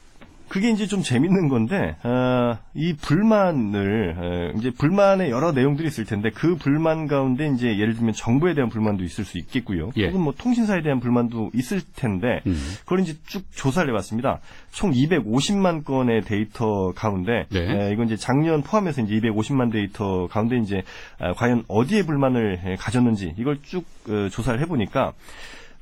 그게 0.55 0.69
이제 0.71 0.87
좀 0.87 1.01
재밌는 1.01 1.49
건데 1.49 1.97
어, 2.03 2.57
이 2.73 2.93
불만을 2.93 4.15
어, 4.17 4.57
이제 4.57 4.71
불만의 4.71 5.29
여러 5.29 5.51
내용들이 5.51 5.85
있을 5.85 6.05
텐데 6.05 6.29
그 6.33 6.55
불만 6.55 7.07
가운데 7.07 7.51
이제 7.53 7.77
예를 7.77 7.93
들면 7.93 8.13
정부에 8.13 8.53
대한 8.53 8.69
불만도 8.69 9.03
있을 9.03 9.25
수 9.25 9.37
있겠고요. 9.37 9.91
예. 9.97 10.07
혹은 10.07 10.21
뭐 10.21 10.33
통신사에 10.37 10.81
대한 10.81 11.01
불만도 11.01 11.51
있을 11.53 11.81
텐데 11.97 12.39
음. 12.47 12.55
그걸 12.85 13.01
이제 13.01 13.17
쭉 13.25 13.43
조사를 13.53 13.89
해봤습니다. 13.89 14.39
총 14.71 14.93
250만 14.93 15.83
건의 15.83 16.21
데이터 16.21 16.93
가운데 16.93 17.47
네. 17.49 17.89
에, 17.89 17.91
이건 17.91 18.05
이제 18.05 18.15
작년 18.15 18.61
포함해서 18.61 19.01
이제 19.01 19.13
250만 19.15 19.73
데이터 19.73 20.27
가운데 20.27 20.55
이제 20.55 20.83
아, 21.19 21.33
과연 21.33 21.65
어디에 21.67 22.03
불만을 22.03 22.61
에, 22.63 22.75
가졌는지 22.77 23.33
이걸 23.37 23.57
쭉 23.61 23.83
어, 24.07 24.29
조사를 24.29 24.57
해보니까 24.61 25.11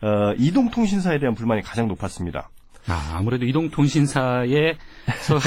어, 0.02 0.34
이동통신사에 0.40 1.20
대한 1.20 1.36
불만이 1.36 1.62
가장 1.62 1.88
높았습니다. 1.88 2.50
아, 2.88 3.16
아무래도 3.18 3.46
이동통신사에서 3.46 4.78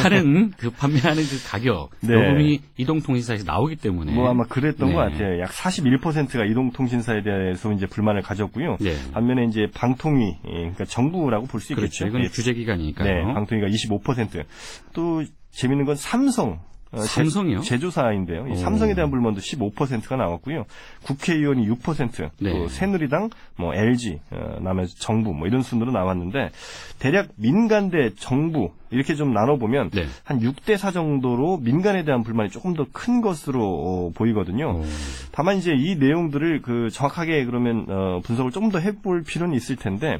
하는 0.03 0.53
그 0.57 0.71
판매하는 0.71 1.23
그 1.23 1.49
가격, 1.49 1.91
네. 2.01 2.15
요금이 2.15 2.61
이동통신사에서 2.77 3.45
나오기 3.45 3.77
때문에. 3.77 4.13
뭐 4.13 4.31
아마 4.31 4.45
그랬던 4.45 4.89
네. 4.89 4.95
것 4.95 5.01
같아요. 5.01 5.41
약 5.41 5.51
41%가 5.51 6.45
이동통신사에 6.45 7.23
대해서 7.23 7.73
이제 7.73 7.87
불만을 7.87 8.23
가졌고요. 8.23 8.79
네. 8.81 8.95
반면에 9.13 9.45
이제 9.45 9.67
방통위, 9.75 10.39
예, 10.47 10.51
그러니까 10.51 10.85
정부라고 10.85 11.47
볼수 11.47 11.75
그렇죠. 11.75 12.05
있겠죠. 12.05 12.07
이건 12.07 12.25
예, 12.25 12.29
규제 12.29 12.55
기관이니까요. 12.55 13.27
네, 13.27 13.35
방통위가 13.35 13.69
25%. 13.69 14.45
또 14.93 15.23
재밌는 15.51 15.85
건 15.85 15.97
삼성. 15.97 16.61
어, 16.93 17.01
제- 17.01 17.07
삼성이요? 17.07 17.61
제조사인데요. 17.61 18.55
삼성에 18.57 18.95
대한 18.95 19.11
불만도 19.11 19.41
15%가 19.41 20.17
나왔고요. 20.17 20.65
국회의원이 21.05 21.67
6%, 21.69 22.31
네. 22.41 22.53
또 22.53 22.69
새누리당, 22.69 23.31
뭐 23.57 23.75
LG, 23.75 24.21
어, 24.31 24.59
남의 24.61 24.89
정부 24.89 25.33
뭐 25.35 25.47
이런 25.49 25.63
순으로 25.63 25.91
나왔는데 25.93 26.51
대략 26.99 27.29
민간 27.37 27.91
대 27.91 28.11
정부 28.15 28.71
이렇게 28.91 29.15
좀 29.15 29.33
나눠보면 29.33 29.91
네. 29.91 30.07
한 30.25 30.41
6대 30.41 30.77
4 30.77 30.91
정도로 30.93 31.59
민간에 31.59 32.05
대한 32.05 32.23
불만이 32.23 32.51
조금 32.51 32.75
더 32.75 32.87
큰 32.93 33.21
것으로 33.21 33.63
어, 33.63 34.11
보이거든요. 34.15 34.79
오. 34.81 34.85
다만 35.33 35.57
이제 35.57 35.73
이 35.77 35.97
내용들을 35.97 36.63
그 36.63 36.89
정확하게 36.91 37.45
그러면 37.45 37.87
어, 37.89 38.21
분석을 38.25 38.51
조금 38.53 38.71
더 38.71 38.79
해볼 38.79 39.23
필요는 39.25 39.55
있을 39.55 39.77
텐데 39.77 40.15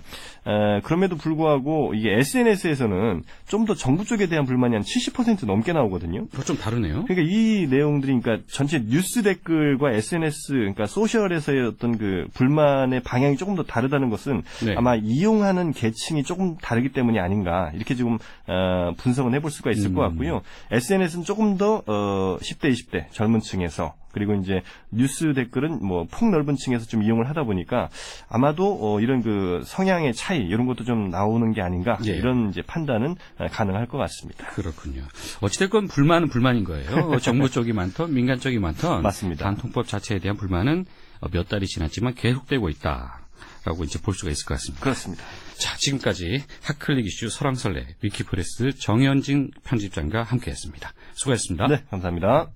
에, 0.47 0.81
그럼에도 0.83 1.17
불구하고 1.17 1.95
이게 1.95 2.13
SNS에서는 2.19 3.23
좀 3.47 3.67
더 3.67 3.75
정부 3.75 4.05
쪽에 4.05 4.29
대한 4.29 4.45
불만이 4.45 4.75
한 4.75 4.83
70% 4.85 5.45
넘게 5.47 5.73
나오거든요. 5.73 6.27
그거 6.29 6.45
좀 6.45 6.57
다르네요. 6.57 7.05
그러니까 7.07 7.29
이 7.29 7.67
내용들이 7.69 8.21
그러니까 8.21 8.45
전체 8.49 8.79
뉴스 8.85 9.23
댓글과 9.25 9.91
SNS 9.93 10.53
그러니까 10.53 10.87
소셜에서의 10.87 11.67
어떤 11.67 11.99
그 11.99 12.29
불만의 12.35 13.01
방향이 13.01 13.37
조금 13.37 13.57
더 13.57 13.65
다르다는 13.65 14.09
것은 14.11 14.43
네. 14.65 14.75
아마 14.77 14.95
이용하는 14.95 15.73
계층이 15.73 16.23
조금 16.23 16.57
다르기 16.59 16.91
때문이 16.91 17.19
아닌가 17.19 17.73
이렇게 17.75 17.95
지금 17.97 18.19
어, 18.47 18.56
분석은 18.97 19.35
해볼 19.35 19.51
수가 19.51 19.71
있을 19.71 19.91
음. 19.91 19.95
것 19.95 20.03
같고요. 20.03 20.43
SNS는 20.71 21.25
조금 21.25 21.57
더 21.57 21.83
어, 21.87 22.39
10대 22.41 22.73
20대 22.73 23.11
젊은 23.13 23.41
층에서 23.41 23.95
그리고 24.17 24.35
이제 24.35 24.63
뉴스 24.91 25.35
댓글은 25.35 25.85
뭐 25.85 26.07
폭넓은 26.11 26.57
층에서 26.57 26.87
좀 26.87 27.03
이용을 27.03 27.29
하다 27.29 27.45
보니까 27.45 27.91
아마도 28.31 28.79
어, 28.81 29.01
이런 29.01 29.23
그 29.23 29.61
성향의 29.67 30.15
차이 30.15 30.39
이런 30.39 30.67
것도 30.67 30.85
좀 30.85 31.11
나오는 31.11 31.53
게 31.53 31.61
아닌가 31.61 31.99
예. 32.07 32.13
이런 32.13 32.49
이제 32.49 32.63
판단은 32.63 33.17
어, 33.39 33.47
가능할 33.51 33.87
것 33.87 33.99
같습니다. 33.99 34.47
그렇군요. 34.47 35.03
어찌됐건 35.43 35.89
불만은 35.89 36.29
불만인 36.29 36.65
거예요. 36.65 37.19
정부 37.21 37.51
쪽이 37.51 37.75
많던 37.75 38.15
민간 38.15 38.41
쪽이 38.41 38.59
많던 38.59 39.03
맞습니다. 39.03 39.45
단통법 39.45 39.87
자체에 39.87 40.19
대한 40.19 40.39
불만은 40.39 40.87
어, 41.21 41.29
몇 41.29 41.49
달이 41.51 41.67
지났지만 41.67 42.15
계속되고 42.15 42.71
있다 42.71 43.26
라고 43.67 43.83
이제 43.83 44.01
볼 44.01 44.15
수가 44.15 44.31
있을 44.31 44.47
것 44.47 44.55
같습니다. 44.55 44.83
그렇습니다. 44.83 45.25
자, 45.59 45.77
지금까지 45.77 46.45
hot 46.63 46.79
click 46.79 47.05
이슈 47.05 47.29
설왕설래 47.29 47.97
위키프레스 48.01 48.79
정영진 48.79 49.51
편집장과 49.65 50.23
함께했습니다. 50.23 50.93
수고하셨습니다. 51.15 51.67
네, 51.67 51.85
감사합니다. 51.91 52.53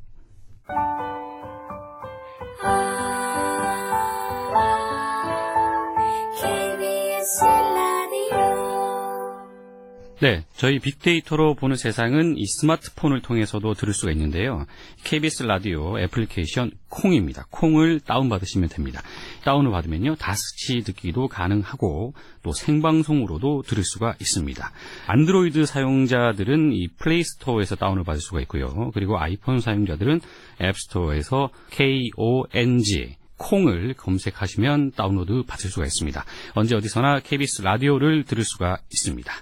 네, 10.20 10.44
저희 10.54 10.78
빅데이터로 10.80 11.54
보는 11.54 11.76
세상은 11.76 12.36
이 12.36 12.44
스마트폰을 12.44 13.22
통해서도 13.22 13.72
들을 13.72 13.94
수가 13.94 14.12
있는데요. 14.12 14.66
KBS 15.02 15.44
라디오 15.44 15.98
애플리케이션 15.98 16.72
콩입니다. 16.90 17.46
콩을 17.48 18.00
다운받으시면 18.00 18.68
됩니다. 18.68 19.00
다운을 19.44 19.70
받으면요, 19.70 20.16
다스치 20.16 20.82
듣기도 20.82 21.26
가능하고 21.26 22.12
또 22.42 22.52
생방송으로도 22.52 23.62
들을 23.62 23.82
수가 23.82 24.14
있습니다. 24.20 24.70
안드로이드 25.06 25.64
사용자들은 25.64 26.74
이 26.74 26.88
플레이스토어에서 26.88 27.76
다운을 27.76 28.04
받을 28.04 28.20
수가 28.20 28.42
있고요. 28.42 28.90
그리고 28.92 29.18
아이폰 29.18 29.60
사용자들은 29.60 30.20
앱스토어에서 30.60 31.48
KONG 31.70 33.16
콩을 33.38 33.94
검색하시면 33.94 34.92
다운로드 34.92 35.44
받을 35.46 35.70
수가 35.70 35.86
있습니다. 35.86 36.26
언제 36.52 36.76
어디서나 36.76 37.20
KBS 37.20 37.62
라디오를 37.62 38.24
들을 38.24 38.44
수가 38.44 38.80
있습니다. 38.92 39.32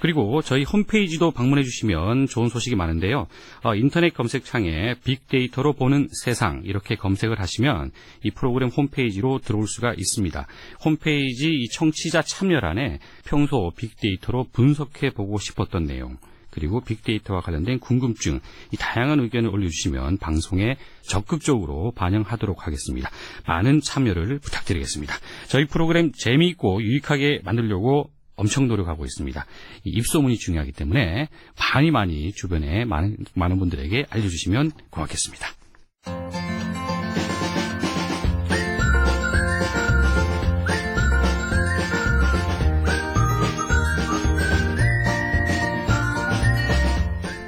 그리고 0.00 0.42
저희 0.42 0.64
홈페이지도 0.64 1.30
방문해 1.30 1.62
주시면 1.62 2.26
좋은 2.26 2.48
소식이 2.48 2.76
많은데요. 2.76 3.26
어, 3.64 3.74
인터넷 3.74 4.12
검색창에 4.14 4.96
빅데이터로 5.04 5.74
보는 5.74 6.08
세상 6.22 6.62
이렇게 6.64 6.96
검색을 6.96 7.40
하시면 7.40 7.90
이 8.22 8.30
프로그램 8.30 8.68
홈페이지로 8.68 9.38
들어올 9.38 9.66
수가 9.66 9.94
있습니다. 9.96 10.46
홈페이지 10.84 11.48
이 11.48 11.68
청취자 11.68 12.22
참여란에 12.22 12.98
평소 13.24 13.72
빅데이터로 13.76 14.46
분석해 14.52 15.10
보고 15.10 15.38
싶었던 15.38 15.84
내용 15.84 16.16
그리고 16.56 16.80
빅데이터와 16.80 17.42
관련된 17.42 17.80
궁금증, 17.80 18.40
이 18.72 18.76
다양한 18.78 19.20
의견을 19.20 19.50
올려주시면 19.50 20.16
방송에 20.16 20.76
적극적으로 21.02 21.92
반영하도록 21.94 22.66
하겠습니다. 22.66 23.10
많은 23.46 23.82
참여를 23.82 24.38
부탁드리겠습니다. 24.38 25.14
저희 25.48 25.66
프로그램 25.66 26.12
재미있고 26.12 26.82
유익하게 26.82 27.40
만들려고 27.44 28.10
엄청 28.36 28.68
노력하고 28.68 29.04
있습니다. 29.04 29.46
이 29.84 29.90
입소문이 29.90 30.36
중요하기 30.36 30.72
때문에 30.72 31.28
많이 31.58 31.90
많이 31.90 32.32
주변에 32.32 32.84
많은, 32.84 33.16
많은 33.34 33.58
분들에게 33.58 34.06
알려주시면 34.10 34.72
고맙겠습니다. 34.90 35.46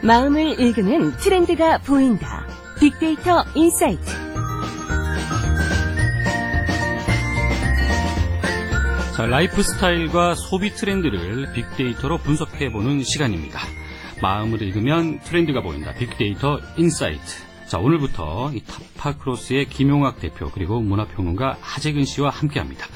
마음을 0.02 0.58
읽으면 0.58 1.18
트렌드가 1.18 1.76
보인다. 1.78 2.46
빅데이터 2.80 3.44
인사이트. 3.54 4.17
자, 9.18 9.26
라이프 9.26 9.64
스타일과 9.64 10.36
소비 10.36 10.70
트렌드를 10.70 11.52
빅데이터로 11.52 12.18
분석해보는 12.18 13.02
시간입니다. 13.02 13.58
마음을 14.22 14.62
읽으면 14.62 15.18
트렌드가 15.18 15.60
보인다. 15.60 15.92
빅데이터 15.92 16.60
insight. 16.76 17.42
자, 17.66 17.78
오늘부터 17.78 18.52
이 18.54 18.60
타파크로스의 18.60 19.70
김용학 19.70 20.20
대표 20.20 20.52
그리고 20.52 20.80
문화평론가 20.80 21.56
하재근 21.60 22.04
씨와 22.04 22.30
함께 22.30 22.60
합니다. 22.60 22.86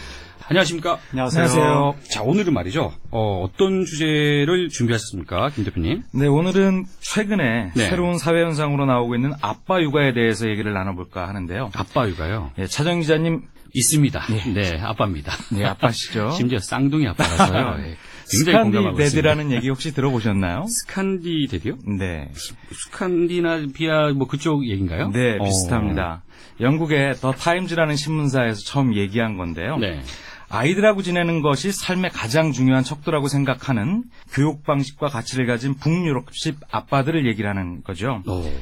안녕하십니까? 0.49 1.01
안녕하세요. 1.11 1.97
자, 2.09 2.23
오늘은 2.23 2.55
말이죠. 2.55 2.93
어, 3.11 3.49
떤 3.57 3.85
주제를 3.85 4.69
준비하셨습니까, 4.69 5.51
김 5.51 5.65
대표님? 5.65 6.05
네, 6.15 6.29
오늘은 6.29 6.85
최근에 7.01 7.73
네. 7.75 7.89
새로운 7.89 8.19
사회 8.19 8.45
현상으로 8.45 8.87
나오고 8.87 9.17
있는 9.17 9.33
아빠 9.41 9.83
육아에 9.83 10.13
대해서 10.15 10.49
얘기를 10.49 10.73
나눠볼까 10.73 11.27
하는데요. 11.27 11.71
아빠 11.75 12.09
육아요. 12.09 12.53
예, 12.59 12.69
차정인 12.69 13.01
기자님, 13.01 13.43
있습니다. 13.75 14.23
네, 14.55 14.79
아빠입니다. 14.81 15.33
네, 15.53 15.65
아빠시죠. 15.65 16.31
심지어 16.37 16.59
쌍둥이 16.59 17.07
아빠라서요. 17.09 17.77
예, 17.87 17.97
굉장히. 18.27 18.87
Scandi 18.87 19.13
dad라는 19.13 19.53
얘기 19.53 19.69
혹시 19.69 19.93
들어보셨나요? 19.93 20.67
Scandi 20.69 21.23
dad요? 21.23 21.77
네. 21.99 22.31
스칸디나비아 22.73 24.13
뭐 24.15 24.27
그쪽 24.27 24.67
얘기인가요? 24.69 25.11
네, 25.11 25.37
어. 25.39 25.45
비슷합니다. 25.45 26.23
영국의 26.61 27.15
더 27.15 27.33
타임즈라는 27.33 27.97
신문사에서 27.97 28.61
처음 28.65 28.95
얘기한 28.95 29.37
건데요. 29.37 29.79
네. 29.79 30.01
아이들하고 30.49 31.01
지내는 31.03 31.41
것이 31.41 31.73
삶의 31.73 32.11
가장 32.11 32.53
중요한 32.53 32.85
척도라고 32.85 33.29
생각하는 33.29 34.05
교육 34.33 34.65
방식과 34.65 35.09
가치를 35.09 35.47
가진 35.47 35.75
북유럽식 35.75 36.59
아빠들을 36.71 37.27
얘기를 37.27 37.49
하는 37.49 37.83
거죠. 37.83 38.23
어. 38.27 38.53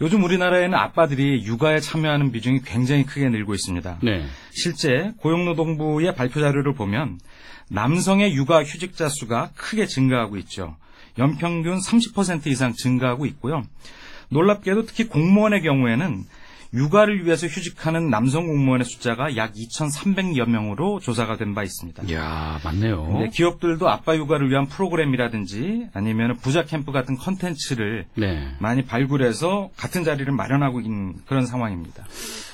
요즘 0.00 0.22
우리나라에는 0.22 0.78
아빠들이 0.78 1.44
육아에 1.44 1.80
참여하는 1.80 2.30
비중이 2.30 2.60
굉장히 2.64 3.04
크게 3.04 3.28
늘고 3.28 3.54
있습니다. 3.54 3.98
네. 4.02 4.24
실제 4.50 5.12
고용노동부의 5.18 6.14
발표 6.14 6.40
자료를 6.40 6.74
보면 6.74 7.18
남성의 7.70 8.34
육아 8.34 8.62
휴직자 8.62 9.08
수가 9.08 9.50
크게 9.56 9.86
증가하고 9.86 10.36
있죠. 10.38 10.76
연평균 11.18 11.78
30% 11.78 12.46
이상 12.46 12.72
증가하고 12.74 13.26
있고요. 13.26 13.64
놀랍게도 14.30 14.84
특히 14.84 15.04
공무원의 15.08 15.62
경우에는 15.62 16.24
육아를 16.74 17.24
위해서 17.24 17.46
휴직하는 17.46 18.10
남성 18.10 18.46
공무원의 18.46 18.84
숫자가 18.84 19.36
약 19.36 19.54
2,300여 19.54 20.48
명으로 20.48 21.00
조사가 21.00 21.36
된 21.36 21.54
바 21.54 21.62
있습니다. 21.62 22.02
이야, 22.04 22.60
맞네요. 22.62 23.04
근데 23.06 23.28
기업들도 23.30 23.88
아빠 23.88 24.14
육아를 24.16 24.50
위한 24.50 24.66
프로그램이라든지 24.66 25.88
아니면 25.94 26.36
부자 26.36 26.64
캠프 26.64 26.92
같은 26.92 27.16
컨텐츠를 27.16 28.06
네. 28.16 28.48
많이 28.60 28.84
발굴해서 28.84 29.70
같은 29.76 30.04
자리를 30.04 30.30
마련하고 30.32 30.80
있는 30.80 31.14
그런 31.26 31.46
상황입니다. 31.46 32.04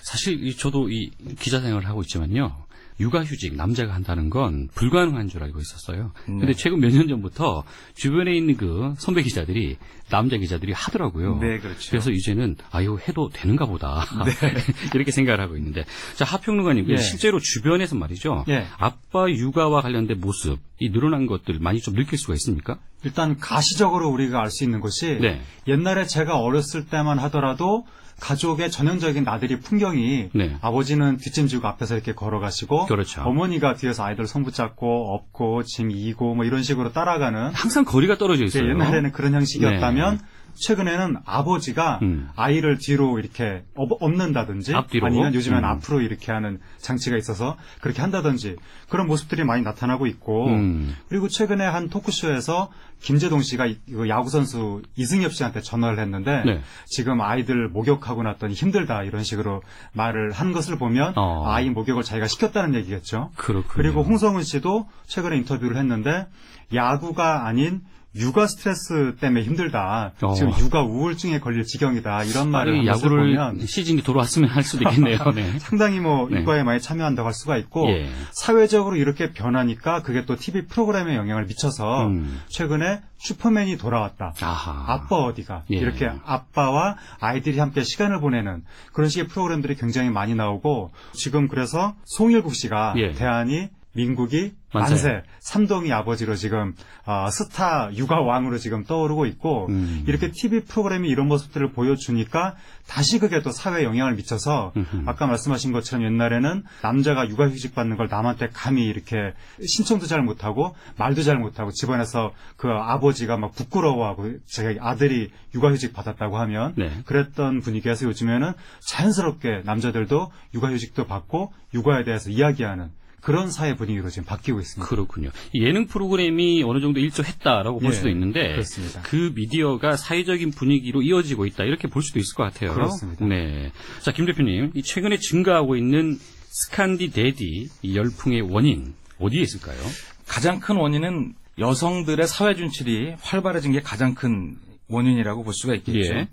사실 0.03 0.45
이- 0.45 0.57
저도 0.57 0.91
이 0.91 1.11
기자 1.41 1.61
생활을 1.61 1.89
하고 1.89 2.03
있지만요. 2.03 2.64
육아휴직 3.01 3.57
남자가 3.57 3.93
한다는 3.95 4.31
건 4.31 4.69
불가능한 4.75 5.29
줄 5.29 5.43
알고 5.43 5.59
있었어요. 5.61 6.13
근데 6.27 6.47
네. 6.47 6.53
최근 6.55 6.79
몇 6.81 6.93
년 6.95 7.09
전부터 7.09 7.65
주변에 7.95 8.33
있는 8.37 8.57
그 8.57 8.95
선배 8.99 9.23
기자들이 9.23 9.77
남자 10.11 10.37
기자들이 10.37 10.73
하더라고요. 10.73 11.39
네, 11.41 11.59
그렇죠. 11.59 11.91
그래서 11.91 12.11
이제는 12.13 12.57
아유 12.71 12.99
해도 13.09 13.31
되는가 13.33 13.67
보다 13.67 14.05
네. 14.25 14.33
이렇게 14.95 15.11
생각을 15.11 15.41
하고 15.41 15.57
있는데 15.57 15.85
자 16.15 16.25
하평론가님 16.25 16.89
예. 16.91 16.97
실제로 16.99 17.41
주변에서 17.41 17.97
말이죠. 17.97 18.45
예. 18.49 18.67
아빠 18.79 19.29
육아와 19.29 19.81
관련된 19.83 20.21
모습 20.21 20.59
이 20.79 20.91
늘어난 20.91 21.27
것들 21.27 21.59
많이 21.61 21.81
좀 21.81 21.95
느낄 21.95 22.17
수가 22.19 22.35
있습니까? 22.35 22.79
일단 23.03 23.39
가시적으로 23.39 24.09
우리가 24.11 24.41
알 24.41 24.51
수 24.51 24.63
있는 24.63 24.81
것이 24.81 25.19
네. 25.21 25.41
옛날에 25.67 26.07
제가 26.07 26.39
어렸을 26.39 26.87
때만 26.87 27.19
하더라도 27.19 27.87
가족의 28.21 28.71
전형적인 28.71 29.25
나들이 29.25 29.59
풍경이 29.61 30.31
네. 30.35 30.57
아버지는 30.61 31.17
뒷짐지고 31.19 31.67
앞에서 31.67 31.95
이렇게 31.95 32.15
걸어가시고 32.15 32.87
그렇죠. 32.87 33.23
어머니가 33.23 33.75
뒤에서 33.75 34.05
아이들 34.05 34.27
손 34.27 34.45
붙잡고 34.45 35.15
업고 35.15 35.63
짐 35.65 35.91
이고 35.91 36.35
뭐 36.35 36.45
이런 36.45 36.63
식으로 36.63 36.93
따라가는 36.93 37.53
항상 37.53 37.85
거리가 37.85 38.17
떨어져 38.19 38.45
있어요. 38.45 38.69
옛날에는 38.69 39.13
그런 39.13 39.35
형식이었다면 39.35 40.21
최근에는 40.55 41.19
아버지가 41.25 41.99
음. 42.03 42.29
아이를 42.37 42.79
뒤로 42.79 43.19
이렇게 43.19 43.65
업, 43.77 43.89
업는다든지 44.01 44.75
앞뒤로? 44.75 45.07
아니면 45.07 45.35
요즘엔 45.35 45.59
음. 45.61 45.65
앞으로 45.65 46.01
이렇게 46.01 46.33
하는 46.33 46.61
장치가 46.79 47.17
있어서 47.17 47.57
그렇게 47.81 48.01
한다든지 48.03 48.57
그런 48.89 49.07
모습들이 49.07 49.45
많이 49.45 49.63
나타나고 49.63 50.07
있고 50.07 50.47
음. 50.49 50.95
그리고 51.09 51.29
최근에 51.29 51.65
한 51.65 51.89
토크쇼에서 51.89 52.71
김재동 53.01 53.43
씨가 53.43 53.67
이- 53.67 53.79
이거 53.87 54.09
야구 54.09 54.31
선수 54.31 54.81
이승엽 54.97 55.33
씨한테 55.33 55.61
전화를 55.61 55.99
했는데 55.99 56.43
네. 56.47 56.61
지금 56.87 57.21
아이들 57.21 57.69
목욕하고 57.69 58.23
났더니 58.23 58.55
힘들다 58.55 59.03
이런 59.03 59.23
식으로 59.25 59.63
말을 59.93 60.31
한 60.33 60.53
것을 60.53 60.79
보면 60.79 61.13
어. 61.17 61.45
아이 61.47 61.69
목욕을 61.69 62.03
자기가 62.03 62.27
시켰다는 62.29 62.75
얘기겠죠. 62.77 63.31
그렇군요. 63.37 63.69
그리고 63.69 64.03
홍성훈 64.03 64.43
씨도 64.43 64.89
최근에 65.07 65.37
인터뷰를 65.39 65.77
했는데 65.77 66.27
야구가 66.73 67.47
아닌 67.47 67.83
육아 68.17 68.47
스트레스 68.47 69.17
때문에 69.21 69.43
힘들다. 69.45 70.13
어. 70.23 70.35
지금 70.35 70.53
육아 70.59 70.83
우울증에 70.83 71.41
걸릴 71.41 71.65
지경이다. 71.65 72.25
이런 72.25 72.51
말을 72.51 72.87
야구를 72.87 73.35
보면 73.35 73.67
시즌이 73.67 74.03
돌아왔으면 74.03 74.51
할 74.51 74.63
수도 74.63 74.89
있겠네요. 74.89 75.19
네. 75.35 75.59
상당히 75.59 75.99
뭐 75.99 76.29
네. 76.31 76.41
육아에 76.41 76.63
많이 76.63 76.81
참여한다고 76.81 77.27
할 77.27 77.35
수가 77.35 77.57
있고 77.59 77.89
예. 77.89 78.09
사회적으로 78.33 78.97
이렇게 78.97 79.33
변하니까 79.33 80.03
그게 80.03 80.25
또 80.27 80.37
TV 80.37 80.67
프로그램에 80.67 81.17
영향을 81.17 81.47
미쳐서 81.47 82.07
음. 82.07 82.41
최근에 82.49 83.03
슈퍼맨이 83.19 83.79
돌아왔다. 83.79 84.35
아하. 84.41 84.93
아빠 84.93 85.17
어디가 85.17 85.65
예. 85.73 85.77
이렇게 85.77 86.09
아빠와 86.25 86.97
아이들이 87.19 87.59
함께 87.59 87.83
시간을 87.83 88.21
보내는 88.21 88.63
그런 88.93 89.09
식의 89.09 89.27
프로그램들이 89.27 89.75
굉장히 89.75 90.11
많이 90.11 90.35
나오고 90.35 90.93
지금 91.15 91.49
그래서 91.49 91.95
송일국 92.05 92.55
씨가 92.55 92.95
예. 92.97 93.13
대한이 93.13 93.71
민국이 93.95 94.53
만세. 94.73 94.95
만세, 94.95 95.23
삼동이 95.41 95.93
아버지로 95.93 96.35
지금 96.35 96.75
어, 97.07 97.29
스타 97.31 97.91
육아 97.95 98.21
왕으로 98.21 98.59
지금 98.59 98.85
떠오르고 98.85 99.27
있고 99.27 99.69
음. 99.69 100.05
이렇게 100.07 100.33
TV 100.33 100.65
프로그램이 100.65 101.09
이런 101.09 101.29
모습들을 101.29 101.73
보여주니까 101.73 102.57
다시 102.89 103.19
그게 103.19 103.41
또 103.41 103.51
사회에 103.51 103.85
영향을 103.85 104.15
미쳐서 104.17 104.73
음흠. 104.77 105.03
아까 105.07 105.27
말씀하신 105.27 105.73
것처럼 105.73 106.05
옛날에는 106.05 106.65
남자가 106.83 107.29
육아휴직 107.29 107.75
받는 107.75 107.97
걸 107.97 108.09
남한테 108.11 108.49
감히 108.53 108.85
이렇게 108.85 109.33
신청도 109.65 110.07
잘 110.07 110.23
못하고 110.23 110.75
말도 110.99 111.23
잘 111.23 111.39
못하고 111.39 111.71
집안에서 111.71 112.33
그 112.57 112.69
아버지가 112.69 113.37
막 113.37 113.55
부끄러워하고 113.55 114.39
제 114.47 114.77
아들이 114.81 115.31
육아휴직 115.55 115.93
받았다고 115.93 116.37
하면 116.39 116.75
네. 116.77 116.91
그랬던 117.07 117.61
분위기에서 117.61 118.07
요즘에는 118.07 118.53
자연스럽게 118.89 119.63
남자들도 119.65 120.33
육아휴직도 120.55 121.07
받고 121.07 121.53
육아에 121.75 122.05
대해서 122.05 122.31
이야기하는 122.31 122.91
그런 123.25 123.51
사회 123.51 123.75
분위기로 123.75 124.11
지금 124.11 124.27
바뀌고 124.27 124.61
있습니다. 124.61 124.87
그렇군요. 124.87 125.31
이 125.55 125.65
예능 125.65 125.87
프로그램이 125.87 126.63
어느 126.63 126.81
정도 126.81 127.01
일조했다라고 127.01 127.79
볼 127.79 127.91
예, 127.91 127.97
수도 127.97 128.11
있는데 128.11 128.49
그렇습니다. 128.53 129.01
그 129.01 129.33
미디어가 129.35 129.97
사회적인 129.97 130.51
분위기로 130.51 131.01
이어지고 131.01 131.47
있다 131.47 131.65
이렇게 131.65 131.89
볼 131.89 132.03
수도 132.03 132.19
있을 132.19 132.35
것 132.35 132.43
같아요. 132.43 132.75
그렇습니다. 132.75 133.25
네. 133.25 133.73
자, 134.03 134.13
김 134.13 134.27
대표님, 134.27 134.73
이 134.75 134.83
최근에 134.83 135.17
증가하고 135.17 135.75
있는 135.75 136.19
스칸디 136.51 137.13
데디 137.13 137.71
이 137.81 137.97
열풍의 137.97 138.43
원인 138.43 138.93
어디에 139.19 139.41
있을까요? 139.41 139.79
가장 140.27 140.61
큰 140.61 140.77
원인은 140.77 141.33
여성들의 141.59 142.27
사회 142.27 142.55
준출이 142.55 143.15
활발해진 143.23 143.73
게 143.73 143.81
가장 143.81 144.15
큰 144.15 144.59
원인이라고 144.89 145.45
볼 145.45 145.55
수가 145.55 145.75
있겠죠. 145.77 146.15
예. 146.15 146.29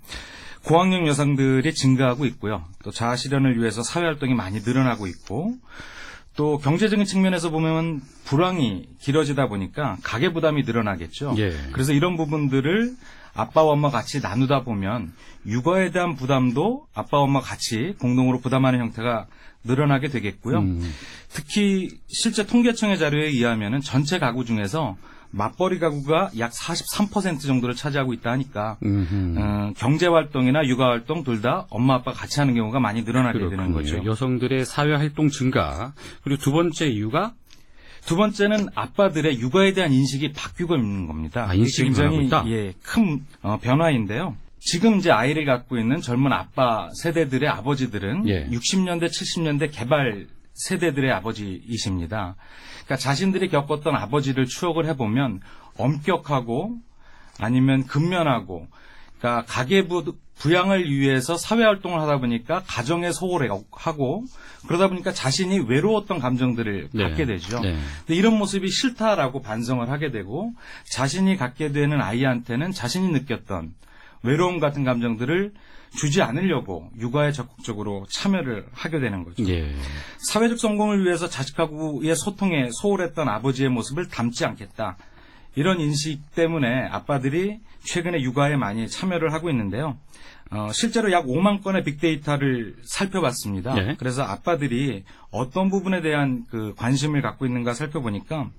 고학력 0.64 1.06
여성들이 1.06 1.72
증가하고 1.72 2.26
있고요. 2.26 2.66
또 2.84 2.90
자아 2.90 3.16
실현을 3.16 3.58
위해서 3.58 3.82
사회 3.82 4.04
활동이 4.04 4.34
많이 4.34 4.60
늘어나고 4.60 5.06
있고 5.06 5.56
또 6.36 6.58
경제적인 6.58 7.04
측면에서 7.04 7.50
보면 7.50 8.00
불황이 8.24 8.88
길어지다 9.00 9.48
보니까 9.48 9.98
가계 10.02 10.32
부담이 10.32 10.62
늘어나겠죠. 10.62 11.34
예. 11.38 11.52
그래서 11.72 11.92
이런 11.92 12.16
부분들을 12.16 12.94
아빠와 13.34 13.72
엄마 13.72 13.90
같이 13.90 14.20
나누다 14.20 14.62
보면 14.62 15.12
육아에 15.46 15.90
대한 15.90 16.14
부담도 16.16 16.86
아빠와 16.94 17.24
엄마 17.24 17.40
같이 17.40 17.94
공동으로 17.98 18.40
부담하는 18.40 18.78
형태가 18.80 19.26
늘어나게 19.64 20.08
되겠고요. 20.08 20.58
음. 20.58 20.94
특히 21.28 21.88
실제 22.08 22.46
통계청의 22.46 22.98
자료에 22.98 23.28
의하면 23.28 23.80
전체 23.80 24.18
가구 24.18 24.44
중에서 24.44 24.96
맞벌이 25.32 25.78
가구가 25.78 26.30
약 26.38 26.52
43% 26.52 27.40
정도를 27.40 27.74
차지하고 27.74 28.12
있다 28.12 28.30
하니까 28.32 28.76
음흠. 28.84 29.34
어, 29.38 29.72
경제 29.76 30.06
활동이나 30.06 30.66
육아 30.66 30.86
활동 30.86 31.24
둘 31.24 31.42
다 31.42 31.66
엄마 31.70 31.94
아빠가 31.94 32.12
같이 32.16 32.38
하는 32.38 32.54
경우가 32.54 32.78
많이 32.78 33.02
늘어나게 33.02 33.38
되는 33.38 33.50
그렇군요. 33.56 33.74
거죠. 33.74 34.04
여성들의 34.04 34.64
사회 34.64 34.94
활동 34.94 35.28
증가 35.28 35.92
그리고 36.22 36.40
두 36.40 36.52
번째 36.52 36.86
이유가 36.86 37.32
두 38.06 38.16
번째는 38.16 38.68
아빠들의 38.74 39.40
육아에 39.40 39.72
대한 39.72 39.92
인식이 39.92 40.32
바뀌고 40.32 40.76
있는 40.76 41.06
겁니다. 41.06 41.46
아, 41.48 41.54
인식이 41.54 41.90
굉장히? 41.92 42.28
예, 42.52 42.72
큰 42.82 43.24
어, 43.42 43.58
변화인데요. 43.60 44.36
지금 44.60 44.98
이제 44.98 45.10
아이를 45.10 45.44
갖고 45.44 45.76
있는 45.78 46.00
젊은 46.00 46.32
아빠 46.32 46.88
세대들의 46.94 47.48
아버지들은 47.48 48.28
예. 48.28 48.46
60년대, 48.50 49.06
70년대 49.06 49.70
개발 49.72 50.26
세대들의 50.54 51.10
아버지이십니다. 51.12 52.36
그러니까 52.84 52.96
자신들이 52.96 53.48
겪었던 53.48 53.94
아버지를 53.94 54.46
추억을 54.46 54.86
해보면 54.86 55.40
엄격하고 55.78 56.78
아니면 57.38 57.86
근면하고 57.86 58.66
그러니까 59.18 59.44
가계부 59.46 60.16
부양을 60.38 60.90
위해서 60.90 61.36
사회 61.36 61.62
활동을 61.62 62.00
하다 62.00 62.18
보니까 62.18 62.64
가정에 62.66 63.12
소홀해 63.12 63.48
하고 63.70 64.24
그러다 64.66 64.88
보니까 64.88 65.12
자신이 65.12 65.60
외로웠던 65.60 66.18
감정들을 66.18 66.88
네. 66.92 67.02
갖게 67.04 67.26
되죠. 67.26 67.60
네. 67.60 67.76
근데 67.98 68.14
이런 68.14 68.36
모습이 68.36 68.68
싫다라고 68.68 69.40
반성을 69.42 69.88
하게 69.88 70.10
되고 70.10 70.52
자신이 70.90 71.36
갖게 71.36 71.70
되는 71.70 72.00
아이한테는 72.00 72.72
자신이 72.72 73.08
느꼈던 73.12 73.72
외로움 74.24 74.58
같은 74.58 74.82
감정들을 74.82 75.52
주지 75.96 76.22
않으려고 76.22 76.90
육아에 76.98 77.32
적극적으로 77.32 78.06
참여를 78.10 78.66
하게 78.72 78.98
되는 79.00 79.24
거죠. 79.24 79.46
예. 79.48 79.74
사회적 80.30 80.58
성공을 80.58 81.04
위해서 81.04 81.28
자식하고의 81.28 82.16
소통에 82.16 82.70
소홀했던 82.80 83.28
아버지의 83.28 83.68
모습을 83.68 84.08
담지 84.08 84.44
않겠다. 84.44 84.96
이런 85.54 85.80
인식 85.80 86.34
때문에 86.34 86.88
아빠들이 86.90 87.60
최근에 87.84 88.22
육아에 88.22 88.56
많이 88.56 88.88
참여를 88.88 89.32
하고 89.32 89.50
있는데요. 89.50 89.98
어, 90.50 90.70
실제로 90.72 91.12
약 91.12 91.26
5만 91.26 91.62
건의 91.62 91.82
빅데이터를 91.82 92.76
살펴봤습니다. 92.84 93.74
네. 93.74 93.94
그래서 93.98 94.22
아빠들이 94.22 95.04
어떤 95.30 95.70
부분에 95.70 96.00
대한 96.02 96.44
그 96.50 96.74
관심을 96.76 97.22
갖고 97.22 97.46
있는가 97.46 97.74
살펴보니까 97.74 98.50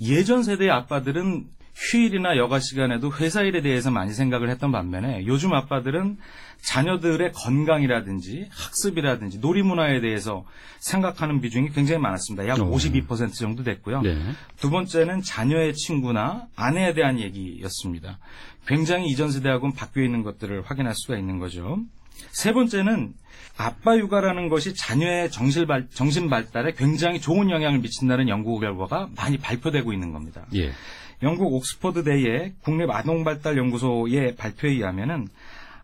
예전 0.00 0.42
세대의 0.42 0.70
아빠들은 0.70 1.46
휴일이나 1.74 2.36
여가 2.36 2.58
시간에도 2.58 3.12
회사 3.14 3.42
일에 3.42 3.62
대해서 3.62 3.90
많이 3.92 4.12
생각을 4.12 4.50
했던 4.50 4.72
반면에 4.72 5.24
요즘 5.26 5.52
아빠들은 5.54 6.18
자녀들의 6.60 7.32
건강이라든지 7.32 8.48
학습이라든지 8.50 9.38
놀이 9.38 9.62
문화에 9.62 10.00
대해서 10.00 10.44
생각하는 10.80 11.40
비중이 11.40 11.70
굉장히 11.70 12.00
많았습니다. 12.00 12.46
약 12.48 12.60
어. 12.60 12.70
52% 12.70 13.34
정도 13.34 13.62
됐고요. 13.62 14.02
네. 14.02 14.18
두 14.60 14.70
번째는 14.70 15.22
자녀의 15.22 15.74
친구나 15.74 16.46
아내에 16.56 16.94
대한 16.94 17.18
얘기였습니다. 17.20 18.18
굉장히 18.66 19.08
이전 19.08 19.30
세대하고는 19.30 19.74
바뀌어 19.74 20.02
있는 20.02 20.22
것들을 20.22 20.62
확인할 20.66 20.94
수가 20.94 21.16
있는 21.16 21.38
거죠. 21.38 21.78
세 22.32 22.52
번째는 22.52 23.14
아빠 23.56 23.96
육아라는 23.96 24.48
것이 24.48 24.74
자녀의 24.74 25.30
정신, 25.30 25.66
발, 25.66 25.88
정신 25.90 26.28
발달에 26.28 26.72
굉장히 26.72 27.20
좋은 27.20 27.50
영향을 27.50 27.78
미친다는 27.80 28.28
연구 28.28 28.58
결과가 28.60 29.08
많이 29.16 29.38
발표되고 29.38 29.92
있는 29.92 30.12
겁니다. 30.12 30.46
예. 30.54 30.72
영국 31.22 31.52
옥스퍼드 31.52 32.04
대의 32.04 32.54
국립 32.62 32.90
아동발달연구소의 32.90 34.36
발표에 34.36 34.70
의하면은 34.70 35.26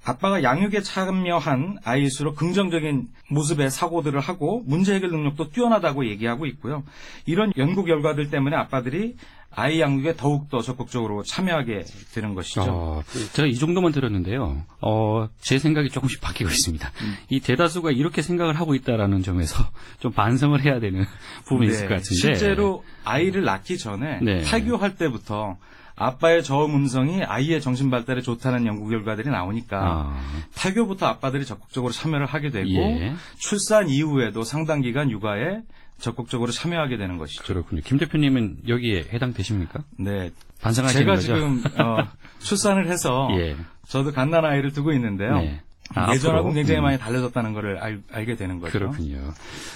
아빠가 0.05 0.43
양육에 0.43 0.83
참여한 0.83 1.79
아이일수록 1.83 2.37
긍정적인 2.37 3.09
모습의 3.31 3.71
사고들을 3.71 4.21
하고 4.21 4.63
문제 4.67 4.95
해결 4.95 5.11
능력도 5.11 5.51
뛰어나다고 5.51 6.07
얘기하고 6.07 6.47
있고요. 6.47 6.85
이런 7.27 7.53
연구 7.57 7.85
결과들 7.85 8.31
때문에 8.31 8.55
아빠들이 8.55 9.17
아이 9.57 9.81
양육에 9.81 10.17
더욱더 10.17 10.61
적극적으로 10.61 11.23
참여하게 11.23 11.85
되는 12.13 12.35
것이죠. 12.35 12.63
어, 12.63 13.03
제가 13.33 13.47
이 13.47 13.55
정도만 13.55 13.93
들었는데요. 13.93 14.63
어, 14.81 15.29
제 15.41 15.59
생각이 15.59 15.91
조금씩 15.91 16.21
바뀌고 16.21 16.51
있습니다. 16.51 16.91
음. 17.03 17.15
이 17.31 17.41
대다수가 17.41 17.93
이렇게 17.93 18.21
생각을 18.21 18.59
하고 18.59 18.75
있다라는 18.75 19.23
점에서 19.23 19.65
좀 20.01 20.13
반성을 20.13 20.61
해야 20.65 20.81
되는 20.81 21.05
부분이 21.47 21.69
있을 21.69 21.89
것 21.89 21.95
같은데. 21.95 22.09
네. 22.11 22.17
실제로 22.17 22.85
아이를 23.05 23.45
낳기 23.45 23.79
전에 23.79 24.19
네.胎교할 24.21 24.97
때부터 24.97 25.57
아빠의 25.97 26.43
저음 26.43 26.75
음성이 26.75 27.23
아이의 27.23 27.61
정신 27.61 27.91
발달에 27.91 28.21
좋다는 28.21 28.67
연구 28.67 28.89
결과들이 28.89 29.31
나오니까 29.31 29.79
아,胎교부터 29.81 31.07
아빠들이 31.07 31.45
적극적으로 31.45 31.93
참여를 31.93 32.27
하게 32.27 32.51
되고 32.51 32.69
예. 32.69 33.15
출산 33.39 33.89
이후에도 33.89 34.43
상당 34.43 34.81
기간 34.81 35.11
육아에 35.11 35.61
적극적으로 35.99 36.51
참여하게 36.51 36.97
되는 36.97 37.19
것이죠. 37.19 37.45
그렇군요. 37.45 37.81
김 37.85 37.99
대표님은 37.99 38.63
여기에 38.67 39.07
해당되십니까? 39.13 39.85
네, 39.99 40.33
반성하시는 40.61 41.05
제가 41.05 41.15
거죠? 41.15 41.23
지금 41.23 41.63
어, 41.81 41.99
출산을 42.41 42.89
해서 42.89 43.29
예. 43.39 43.57
저도 43.87 44.13
갓난 44.13 44.45
아이를 44.45 44.73
두고 44.73 44.93
있는데요. 44.93 45.39
네. 45.39 45.61
아, 45.95 46.13
예전하고 46.13 46.49
앞으로? 46.49 46.55
굉장히 46.55 46.81
음. 46.81 46.83
많이 46.83 46.99
달라졌다는 46.99 47.53
것을 47.53 47.79
알, 47.79 48.25
게 48.25 48.37
되는 48.37 48.59
거죠. 48.59 48.73
그렇군요. 48.73 49.33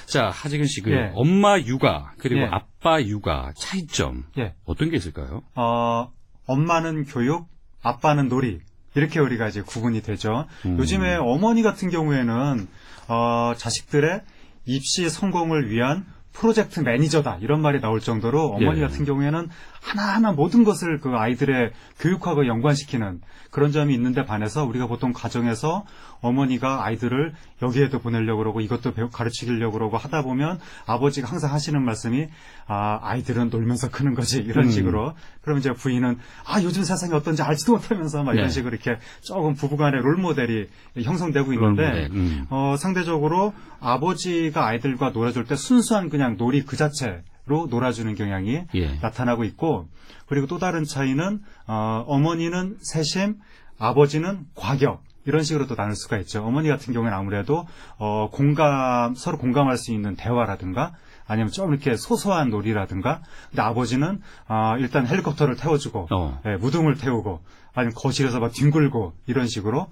자, 0.06 0.30
하지근 0.30 0.66
씨, 0.66 0.80
그 0.80 0.90
예. 0.90 1.12
엄마 1.14 1.58
육아 1.58 2.12
그리고 2.18 2.42
예. 2.42 2.48
아빠 2.50 3.02
육아 3.02 3.52
차이점 3.56 4.24
예. 4.38 4.54
어떤 4.64 4.90
게 4.90 4.96
있을까요? 4.96 5.42
어, 5.54 6.10
엄마는 6.46 7.04
교육, 7.04 7.46
아빠는 7.82 8.28
놀이 8.28 8.60
이렇게 8.94 9.20
우리가 9.20 9.48
이제 9.48 9.62
구분이 9.62 10.02
되죠. 10.02 10.46
음. 10.64 10.78
요즘에 10.78 11.16
어머니 11.16 11.62
같은 11.62 11.90
경우에는 11.90 12.66
어, 13.08 13.52
자식들의 13.56 14.22
입시 14.64 15.08
성공을 15.08 15.70
위한 15.70 16.06
프로젝트 16.38 16.78
매니저다 16.78 17.38
이런 17.40 17.60
말이 17.60 17.80
나올 17.80 17.98
정도로 17.98 18.52
어머니 18.52 18.78
예. 18.78 18.86
같은 18.86 19.04
경우에는 19.04 19.48
하나하나 19.82 20.30
모든 20.30 20.62
것을 20.62 21.00
그 21.00 21.10
아이들의 21.16 21.72
교육하고 21.98 22.46
연관시키는 22.46 23.20
그런 23.50 23.72
점이 23.72 23.92
있는데 23.94 24.24
반해서 24.24 24.64
우리가 24.64 24.86
보통 24.86 25.12
가정에서 25.12 25.84
어머니가 26.20 26.84
아이들을 26.84 27.32
여기에도 27.62 27.98
보내려고 27.98 28.38
그러고 28.38 28.60
이것도 28.60 28.92
가르치려고 29.12 29.72
그러고 29.72 29.96
하다 29.96 30.22
보면 30.22 30.58
아버지가 30.86 31.28
항상 31.28 31.52
하시는 31.52 31.82
말씀이 31.82 32.28
아 32.66 32.98
아이들은 33.02 33.50
놀면서 33.50 33.90
크는 33.90 34.14
거지 34.14 34.38
이런 34.38 34.66
음. 34.66 34.70
식으로 34.70 35.14
그럼 35.42 35.58
이제 35.58 35.72
부인은 35.72 36.18
아 36.44 36.62
요즘 36.62 36.84
세상이 36.84 37.12
어떤지 37.14 37.42
알지도 37.42 37.72
못하면서 37.72 38.22
막 38.22 38.34
이런 38.34 38.46
네. 38.46 38.52
식으로 38.52 38.74
이렇게 38.74 39.00
조금 39.20 39.54
부부간의 39.54 40.00
롤 40.02 40.16
모델이 40.16 40.68
형성되고 41.02 41.52
있는데 41.52 41.82
롤모델, 41.82 42.10
음. 42.12 42.46
어, 42.50 42.76
상대적으로 42.78 43.54
아버지가 43.80 44.66
아이들과 44.66 45.10
놀아줄 45.10 45.46
때 45.46 45.56
순수한 45.56 46.08
그냥 46.08 46.36
놀이 46.36 46.64
그 46.64 46.76
자체 46.76 47.22
로 47.48 47.66
놀아주는 47.70 48.14
경향이 48.14 48.64
예. 48.74 48.98
나타나고 49.00 49.42
있고 49.44 49.88
그리고 50.26 50.46
또 50.46 50.58
다른 50.58 50.84
차이는 50.84 51.40
어, 51.66 52.04
어머니는 52.06 52.76
세심, 52.82 53.36
아버지는 53.78 54.44
과격 54.54 55.02
이런 55.28 55.42
식으로 55.42 55.66
또 55.66 55.76
나눌 55.76 55.94
수가 55.94 56.16
있죠. 56.20 56.42
어머니 56.42 56.68
같은 56.68 56.94
경우에는 56.94 57.16
아무래도 57.16 57.66
어, 57.98 58.30
공감 58.32 59.14
서로 59.14 59.36
공감할 59.36 59.76
수 59.76 59.92
있는 59.92 60.16
대화라든가 60.16 60.92
아니면 61.26 61.52
좀 61.52 61.70
이렇게 61.70 61.96
소소한 61.96 62.48
놀이라든가 62.48 63.20
근데 63.50 63.60
아버지는 63.60 64.22
아, 64.46 64.78
일단 64.78 65.06
헬리콥터를 65.06 65.56
태워주고 65.56 66.08
어. 66.10 66.40
예, 66.46 66.56
무등을 66.56 66.96
태우고 66.96 67.40
아니면 67.74 67.94
거실에서 67.94 68.40
막 68.40 68.52
뒹굴고 68.54 69.12
이런 69.26 69.46
식으로 69.46 69.88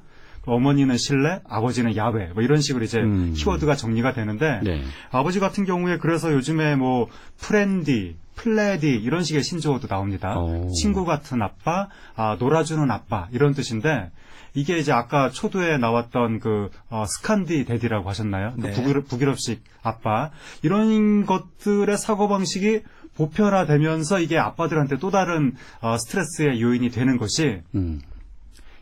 어머니는 0.47 0.97
실내, 0.97 1.41
아버지는 1.47 1.97
야외 1.97 2.29
뭐 2.29 2.43
이런 2.43 2.63
식으로 2.63 2.85
이제 2.85 3.01
음. 3.01 3.35
키워드가 3.37 3.77
정리가 3.77 4.15
되는데 4.15 4.61
네. 4.63 4.83
아버지 5.11 5.39
같은 5.39 5.67
경우에 5.67 5.99
그래서 5.99 6.33
요즘에 6.33 6.77
뭐 6.77 7.09
friendy, 7.39 8.17
pladdy 8.37 8.89
이런 8.91 9.23
식의 9.23 9.43
신조어도 9.43 9.87
나옵니다. 9.89 10.39
오. 10.39 10.71
친구 10.71 11.05
같은 11.05 11.43
아빠, 11.43 11.89
아, 12.15 12.37
놀아주는 12.39 12.91
아빠 12.91 13.29
이런 13.33 13.53
뜻인데 13.53 14.11
이게 14.57 14.79
이제 14.79 14.91
아까 14.91 15.31
초두에 15.31 15.77
나왔던 15.77 16.41
그 16.41 16.71
어, 16.89 17.05
스칸디 17.07 17.67
데디라고 17.67 18.09
하셨나요? 18.09 18.55
그 18.57 18.67
네. 18.67 18.73
북유럽, 18.73 19.07
북유럽 19.07 19.39
식 19.39 19.63
아빠 19.83 20.31
이런 20.63 21.27
것들의 21.27 21.97
사고 21.99 22.27
방식이 22.27 22.81
보편화되면서 23.17 24.21
이게 24.21 24.39
아빠들한테 24.39 24.99
또 24.99 25.11
다른 25.11 25.55
어, 25.81 25.97
스트레스의 25.99 26.61
요인이 26.61 26.91
되는 26.91 27.19
것이 27.19 27.61
음. 27.75 28.01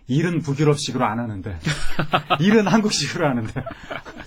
일은 0.06 0.40
북유럽식으로 0.42 1.04
안 1.04 1.18
하는데 1.18 1.56
일은 2.40 2.66
한국식으로 2.66 3.26
하는데 3.26 3.64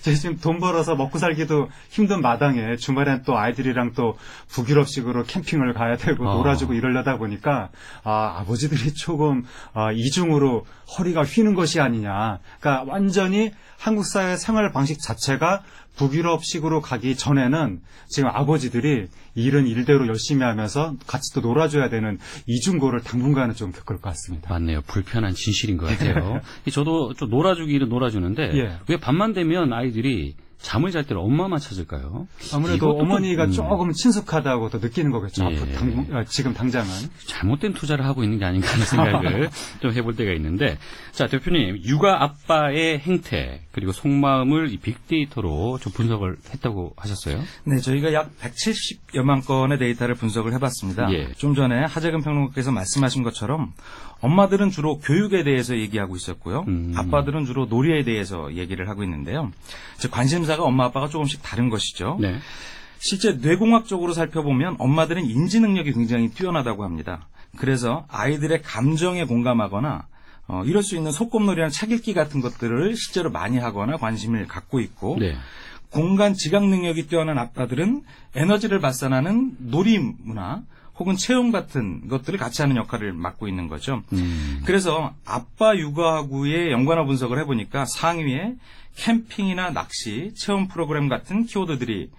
저희 0.00 0.16
지금 0.16 0.36
돈 0.38 0.58
벌어서 0.58 0.96
먹고 0.96 1.18
살기도 1.18 1.68
힘든 1.88 2.20
마당에 2.20 2.76
주말엔 2.76 3.22
또 3.24 3.38
아이들이랑 3.38 3.92
또 3.94 4.16
북유럽식으로 4.48 5.24
캠핑을 5.24 5.74
가야 5.74 5.96
되고 5.96 6.28
아. 6.28 6.34
놀아주고 6.34 6.74
이러려다 6.74 7.16
보니까 7.16 7.70
아 8.02 8.38
아버지들이 8.40 8.94
조금 8.94 9.44
아, 9.72 9.92
이중으로 9.92 10.66
허리가 10.98 11.22
휘는 11.22 11.54
것이 11.54 11.80
아니냐 11.80 12.38
그러니까 12.60 12.84
완전히 12.92 13.52
한국 13.78 14.04
사회 14.04 14.36
생활 14.36 14.72
방식 14.72 15.00
자체가 15.00 15.62
북유럽식으로 15.98 16.80
가기 16.80 17.16
전에는 17.16 17.80
지금 18.08 18.30
아버지들이 18.32 19.08
일은 19.34 19.66
일대로 19.66 20.06
열심히 20.06 20.44
하면서 20.44 20.94
같이 21.06 21.34
또 21.34 21.40
놀아줘야 21.40 21.90
되는 21.90 22.18
이중고를 22.46 23.02
당분간은 23.02 23.54
좀 23.54 23.72
겪을 23.72 23.96
것 23.96 24.02
같습니다. 24.02 24.48
맞네요. 24.50 24.82
불편한 24.86 25.34
진실인 25.34 25.76
것 25.76 25.86
같아요. 25.86 26.40
이 26.64 26.70
저도 26.72 27.14
좀 27.14 27.28
놀아주기는 27.30 27.88
놀아주는데 27.88 28.56
예. 28.56 28.78
왜 28.88 28.96
밤만 28.96 29.34
되면 29.34 29.72
아이들이 29.72 30.34
잠을 30.60 30.90
잘 30.90 31.04
때는 31.04 31.22
엄마만 31.22 31.60
찾을까요? 31.60 32.26
아무래도 32.52 32.90
어머니가 32.90 33.46
좀, 33.46 33.66
음. 33.66 33.70
조금 33.70 33.92
친숙하다고 33.92 34.70
더 34.70 34.78
느끼는 34.78 35.12
거겠죠. 35.12 35.48
예. 35.50 35.56
당, 35.72 36.06
아, 36.12 36.24
지금 36.24 36.52
당장은. 36.52 36.88
잘못된 37.26 37.74
투자를 37.74 38.04
하고 38.04 38.24
있는 38.24 38.38
게 38.38 38.44
아닌가 38.44 38.68
하는 38.72 38.84
생각을 38.84 39.50
좀 39.80 39.92
해볼 39.92 40.16
때가 40.16 40.32
있는데, 40.32 40.76
자 41.12 41.26
대표님 41.26 41.82
육아 41.84 42.22
아빠의 42.22 42.98
행태 42.98 43.62
그리고 43.72 43.92
속마음을 43.92 44.72
이 44.72 44.78
빅데이터로 44.78 45.78
좀 45.80 45.92
분석을 45.92 46.36
했다고 46.52 46.94
하셨어요? 46.96 47.40
네, 47.64 47.78
저희가 47.78 48.12
약 48.12 48.30
170여만 48.40 49.46
건의 49.46 49.78
데이터를 49.78 50.16
분석을 50.16 50.52
해봤습니다. 50.54 51.12
예. 51.12 51.32
좀 51.36 51.54
전에 51.54 51.84
하재근 51.84 52.22
평론가께서 52.22 52.72
말씀하신 52.72 53.22
것처럼 53.22 53.72
엄마들은 54.20 54.70
주로 54.70 54.98
교육에 54.98 55.44
대해서 55.44 55.76
얘기하고 55.76 56.16
있었고요. 56.16 56.64
음. 56.68 56.92
아빠들은 56.96 57.44
주로 57.44 57.66
놀이에 57.66 58.02
대해서 58.04 58.54
얘기를 58.54 58.88
하고 58.88 59.04
있는데요. 59.04 59.52
즉 59.98 60.10
관심사가 60.10 60.64
엄마 60.64 60.86
아빠가 60.86 61.08
조금씩 61.08 61.42
다른 61.42 61.70
것이죠. 61.70 62.18
네. 62.20 62.38
실제 62.98 63.32
뇌공학적으로 63.34 64.12
살펴보면 64.12 64.76
엄마들은 64.78 65.24
인지 65.24 65.60
능력이 65.60 65.92
굉장히 65.92 66.30
뛰어나다고 66.30 66.84
합니다. 66.84 67.28
그래서 67.56 68.06
아이들의 68.08 68.62
감정에 68.62 69.24
공감하거나 69.24 70.06
어, 70.48 70.62
이럴 70.64 70.82
수 70.82 70.96
있는 70.96 71.12
소꿉놀이나 71.12 71.68
책 71.68 71.92
읽기 71.92 72.14
같은 72.14 72.40
것들을 72.40 72.96
실제로 72.96 73.30
많이 73.30 73.58
하거나 73.58 73.96
관심을 73.96 74.46
갖고 74.46 74.80
있고 74.80 75.16
네. 75.20 75.36
공간 75.90 76.34
지각 76.34 76.66
능력이 76.66 77.06
뛰어난 77.06 77.38
아빠들은 77.38 78.02
에너지를 78.34 78.80
발산하는 78.80 79.56
놀이 79.58 79.98
문화 79.98 80.62
혹은 80.98 81.16
체험 81.16 81.50
같은 81.52 82.08
것들을 82.08 82.38
같이 82.38 82.62
하는 82.62 82.76
역할을 82.76 83.12
맡고 83.12 83.46
있는 83.48 83.68
거죠. 83.68 84.02
음. 84.12 84.62
그래서 84.64 85.14
아빠 85.24 85.76
육아하고의 85.76 86.72
연관어 86.72 87.04
분석을 87.06 87.38
해보니까 87.40 87.84
상위에 87.84 88.54
캠핑이나 88.96 89.70
낚시, 89.70 90.32
체험 90.36 90.66
프로그램 90.66 91.08
같은 91.08 91.46
키워드들이 91.46 92.10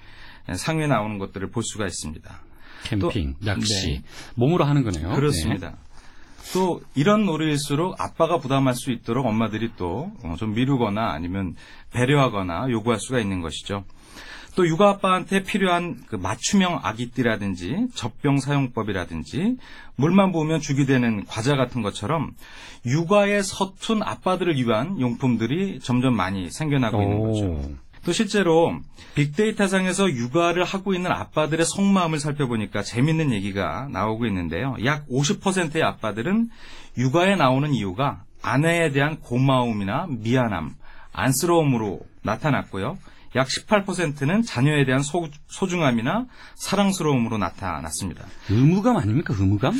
상위에 0.55 0.87
나오는 0.87 1.17
것들을 1.17 1.49
볼 1.51 1.63
수가 1.63 1.85
있습니다. 1.85 2.41
캠핑, 2.83 3.35
또- 3.39 3.45
낚시, 3.45 3.87
네. 3.87 4.03
몸으로 4.35 4.63
하는 4.63 4.83
거네요. 4.83 5.13
그렇습니다. 5.13 5.75
또 6.53 6.81
이런 6.95 7.25
놀이일수록 7.25 7.99
아빠가 8.01 8.39
부담할 8.39 8.73
수 8.73 8.91
있도록 8.91 9.25
엄마들이 9.27 9.71
또 9.77 10.11
좀 10.37 10.53
미루거나 10.55 11.11
아니면 11.11 11.55
배려하거나 11.91 12.67
요구할 12.71 12.99
수가 12.99 13.19
있는 13.19 13.41
것이죠. 13.41 13.83
또 14.59 14.67
육아 14.67 14.89
아빠한테 14.89 15.43
필요한 15.43 15.95
그 16.07 16.17
맞춤형 16.17 16.81
아기띠라든지 16.83 17.87
젖병 17.95 18.41
사용법이라든지 18.41 19.55
물만 19.95 20.33
부으면 20.33 20.59
죽이 20.59 20.85
되는 20.85 21.23
과자 21.27 21.55
같은 21.55 21.81
것처럼 21.81 22.31
육아에 22.85 23.41
서툰 23.41 24.03
아빠들을 24.03 24.57
위한 24.57 24.99
용품들이 24.99 25.79
점점 25.79 26.13
많이 26.13 26.51
생겨나고 26.51 26.97
네. 26.97 27.03
있는 27.05 27.19
거죠. 27.21 27.45
오. 27.45 27.71
또 28.03 28.11
실제로 28.11 28.77
빅데이터상에서 29.15 30.09
육아를 30.09 30.65
하고 30.65 30.93
있는 30.93 31.09
아빠들의 31.09 31.65
속마음을 31.65 32.19
살펴보니까 32.19 32.83
재밌는 32.83 33.31
얘기가 33.31 33.87
나오고 33.93 34.25
있는데요. 34.25 34.75
약 34.83 35.07
50%의 35.07 35.83
아빠들은 35.83 36.49
육아에 36.97 37.37
나오는 37.37 37.73
이유가 37.73 38.23
아내에 38.41 38.91
대한 38.91 39.21
고마움이나 39.21 40.07
미안함, 40.09 40.75
안쓰러움으로 41.13 42.01
나타났고요. 42.23 42.97
약 43.35 43.47
18%는 43.47 44.43
자녀에 44.43 44.85
대한 44.85 45.01
소, 45.01 45.27
소중함이나 45.47 46.25
사랑스러움으로 46.55 47.37
나타났습니다. 47.37 48.25
의무감 48.49 48.97
아닙니까? 48.97 49.33
의무감? 49.37 49.73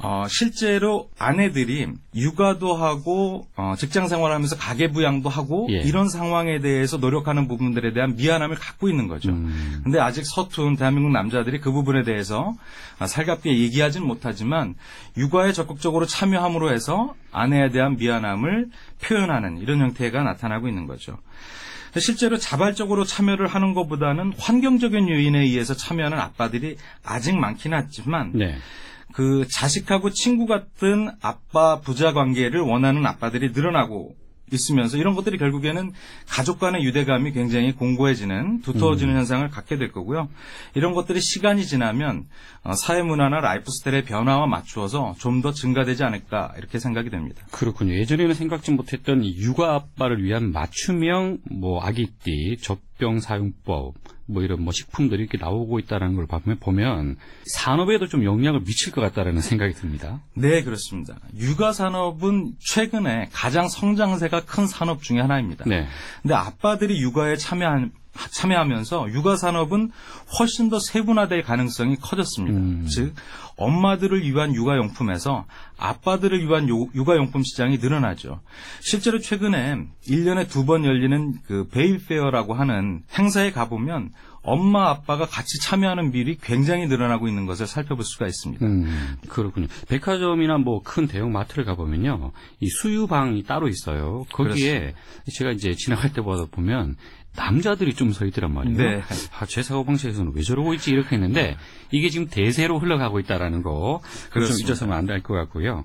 어, 0.00 0.26
실제로 0.28 1.10
아내들이 1.18 1.88
육아도 2.14 2.74
하고 2.74 3.48
어, 3.56 3.74
직장 3.76 4.06
생활하면서 4.06 4.56
가계 4.56 4.90
부양도 4.92 5.28
하고 5.28 5.66
예. 5.70 5.78
이런 5.78 6.08
상황에 6.08 6.60
대해서 6.60 6.98
노력하는 6.98 7.48
부분들에 7.48 7.92
대한 7.92 8.14
미안함을 8.14 8.56
갖고 8.56 8.88
있는 8.88 9.08
거죠. 9.08 9.30
음. 9.30 9.80
근데 9.82 9.98
아직 9.98 10.24
서툰 10.24 10.76
대한민국 10.76 11.10
남자들이 11.10 11.60
그 11.60 11.72
부분에 11.72 12.04
대해서 12.04 12.54
아, 12.98 13.06
살갑게 13.06 13.58
얘기하진 13.58 14.04
못하지만 14.04 14.76
육아에 15.16 15.52
적극적으로 15.52 16.06
참여함으로 16.06 16.72
해서 16.72 17.14
아내에 17.32 17.70
대한 17.70 17.96
미안함을 17.96 18.68
표현하는 19.02 19.58
이런 19.58 19.80
형태가 19.80 20.22
나타나고 20.22 20.68
있는 20.68 20.86
거죠. 20.86 21.18
실제로 21.96 22.36
자발적으로 22.36 23.04
참여를 23.04 23.46
하는 23.46 23.74
것보다는 23.74 24.34
환경적인 24.38 25.08
요인에 25.08 25.40
의해서 25.40 25.74
참여하는 25.74 26.18
아빠들이 26.18 26.76
아직 27.04 27.36
많기는 27.36 27.76
하지만 27.76 28.32
네. 28.34 28.56
그 29.12 29.46
자식하고 29.50 30.10
친구 30.10 30.46
같은 30.46 31.10
아빠 31.20 31.80
부자 31.80 32.12
관계를 32.12 32.60
원하는 32.60 33.06
아빠들이 33.06 33.52
늘어나고 33.52 34.14
있으면서 34.52 34.98
이런 34.98 35.14
것들이 35.14 35.38
결국에는 35.38 35.92
가족 36.28 36.58
간의 36.58 36.84
유대감이 36.84 37.32
굉장히 37.32 37.72
공고해지는 37.72 38.62
두터워지는 38.62 39.14
현상을 39.14 39.48
갖게 39.50 39.78
될 39.78 39.92
거고요. 39.92 40.28
이런 40.74 40.92
것들이 40.92 41.20
시간이 41.20 41.64
지나면 41.64 42.24
어, 42.64 42.74
사회 42.74 43.02
문화나 43.02 43.40
라이프 43.40 43.70
스타일의 43.70 44.04
변화와 44.04 44.46
맞추어서 44.46 45.14
좀 45.18 45.38
더 45.38 45.52
증가되지 45.52 46.02
않을까 46.02 46.52
이렇게 46.58 46.80
생각이 46.80 47.10
됩니다. 47.10 47.44
그렇군요. 47.52 47.94
예전에는 47.94 48.34
생각지 48.34 48.72
못했던 48.72 49.22
이 49.22 49.36
육아 49.36 49.72
아빠를 49.74 50.24
위한 50.24 50.50
맞춤형 50.50 51.38
뭐 51.52 51.80
아기띠, 51.80 52.56
합병 52.98 53.20
사용법 53.20 53.94
뭐 54.26 54.42
이런 54.42 54.62
뭐 54.62 54.72
식품들이 54.72 55.22
이렇게 55.22 55.38
나오고 55.38 55.78
있다는 55.78 56.16
걸 56.16 56.26
보면 56.26 56.58
보면 56.58 57.16
산업에도 57.46 58.08
좀 58.08 58.24
영향을 58.24 58.60
미칠 58.60 58.92
것 58.92 59.00
같다라는 59.00 59.40
생각이 59.40 59.72
듭니다. 59.72 60.20
네, 60.34 60.62
그렇습니다. 60.62 61.16
육아 61.36 61.72
산업은 61.72 62.56
최근에 62.58 63.30
가장 63.32 63.68
성장세가 63.68 64.44
큰 64.44 64.66
산업 64.66 65.02
중에 65.02 65.20
하나입니다. 65.20 65.64
네. 65.66 65.86
근데 66.22 66.34
아빠들이 66.34 67.00
육아에 67.00 67.36
참여한 67.36 67.92
참여하면서 68.30 69.12
육아 69.12 69.36
산업은 69.36 69.90
훨씬 70.38 70.68
더 70.70 70.78
세분화될 70.78 71.42
가능성이 71.42 71.96
커졌습니다. 71.96 72.58
음. 72.58 72.86
즉 72.88 73.14
엄마들을 73.56 74.22
위한 74.22 74.54
육아용품에서 74.54 75.44
아빠들을 75.78 76.46
위한 76.48 76.68
요- 76.68 76.88
육아용품 76.94 77.42
시장이 77.42 77.78
늘어나죠. 77.78 78.40
실제로 78.80 79.18
최근에 79.18 79.86
1년에 80.06 80.48
두 80.48 80.64
번 80.64 80.84
열리는 80.84 81.34
그 81.46 81.66
베일페어라고 81.68 82.52
하는 82.54 83.02
행사에 83.18 83.50
가보면 83.52 84.10
엄마 84.42 84.88
아빠가 84.90 85.26
같이 85.26 85.58
참여하는 85.60 86.12
비율이 86.12 86.38
굉장히 86.42 86.86
늘어나고 86.86 87.26
있는 87.28 87.44
것을 87.46 87.66
살펴볼 87.66 88.04
수가 88.04 88.26
있습니다. 88.26 88.64
음, 88.64 89.16
그렇군요. 89.28 89.66
백화점이나 89.88 90.58
뭐 90.58 90.82
큰 90.82 91.06
대형 91.06 91.32
마트를 91.32 91.64
가보면요. 91.64 92.32
이 92.60 92.68
수유방이 92.68 93.42
따로 93.42 93.68
있어요. 93.68 94.24
거기에 94.32 94.94
제가 95.34 95.50
이제 95.50 95.74
지나갈 95.74 96.12
때마다 96.12 96.44
보면 96.50 96.96
남자들이 97.38 97.94
좀 97.94 98.08
서 98.12 98.24
있더란 98.26 98.52
말이에요. 98.52 98.76
네. 98.76 99.02
아, 99.38 99.46
제 99.46 99.62
사고 99.62 99.84
방식에서는 99.84 100.32
왜 100.34 100.42
저러고 100.42 100.74
있지 100.74 100.90
이렇게 100.90 101.14
했는데 101.16 101.56
이게 101.90 102.08
지금 102.10 102.26
대세로 102.28 102.78
흘러가고 102.78 103.20
있다라는 103.20 103.62
거. 103.62 104.00
그걸 104.30 104.46
좀. 104.48 104.56
잊어서는 104.60 104.92
안 104.94 105.06
될 105.06 105.22
것 105.22 105.34
같고요. 105.34 105.84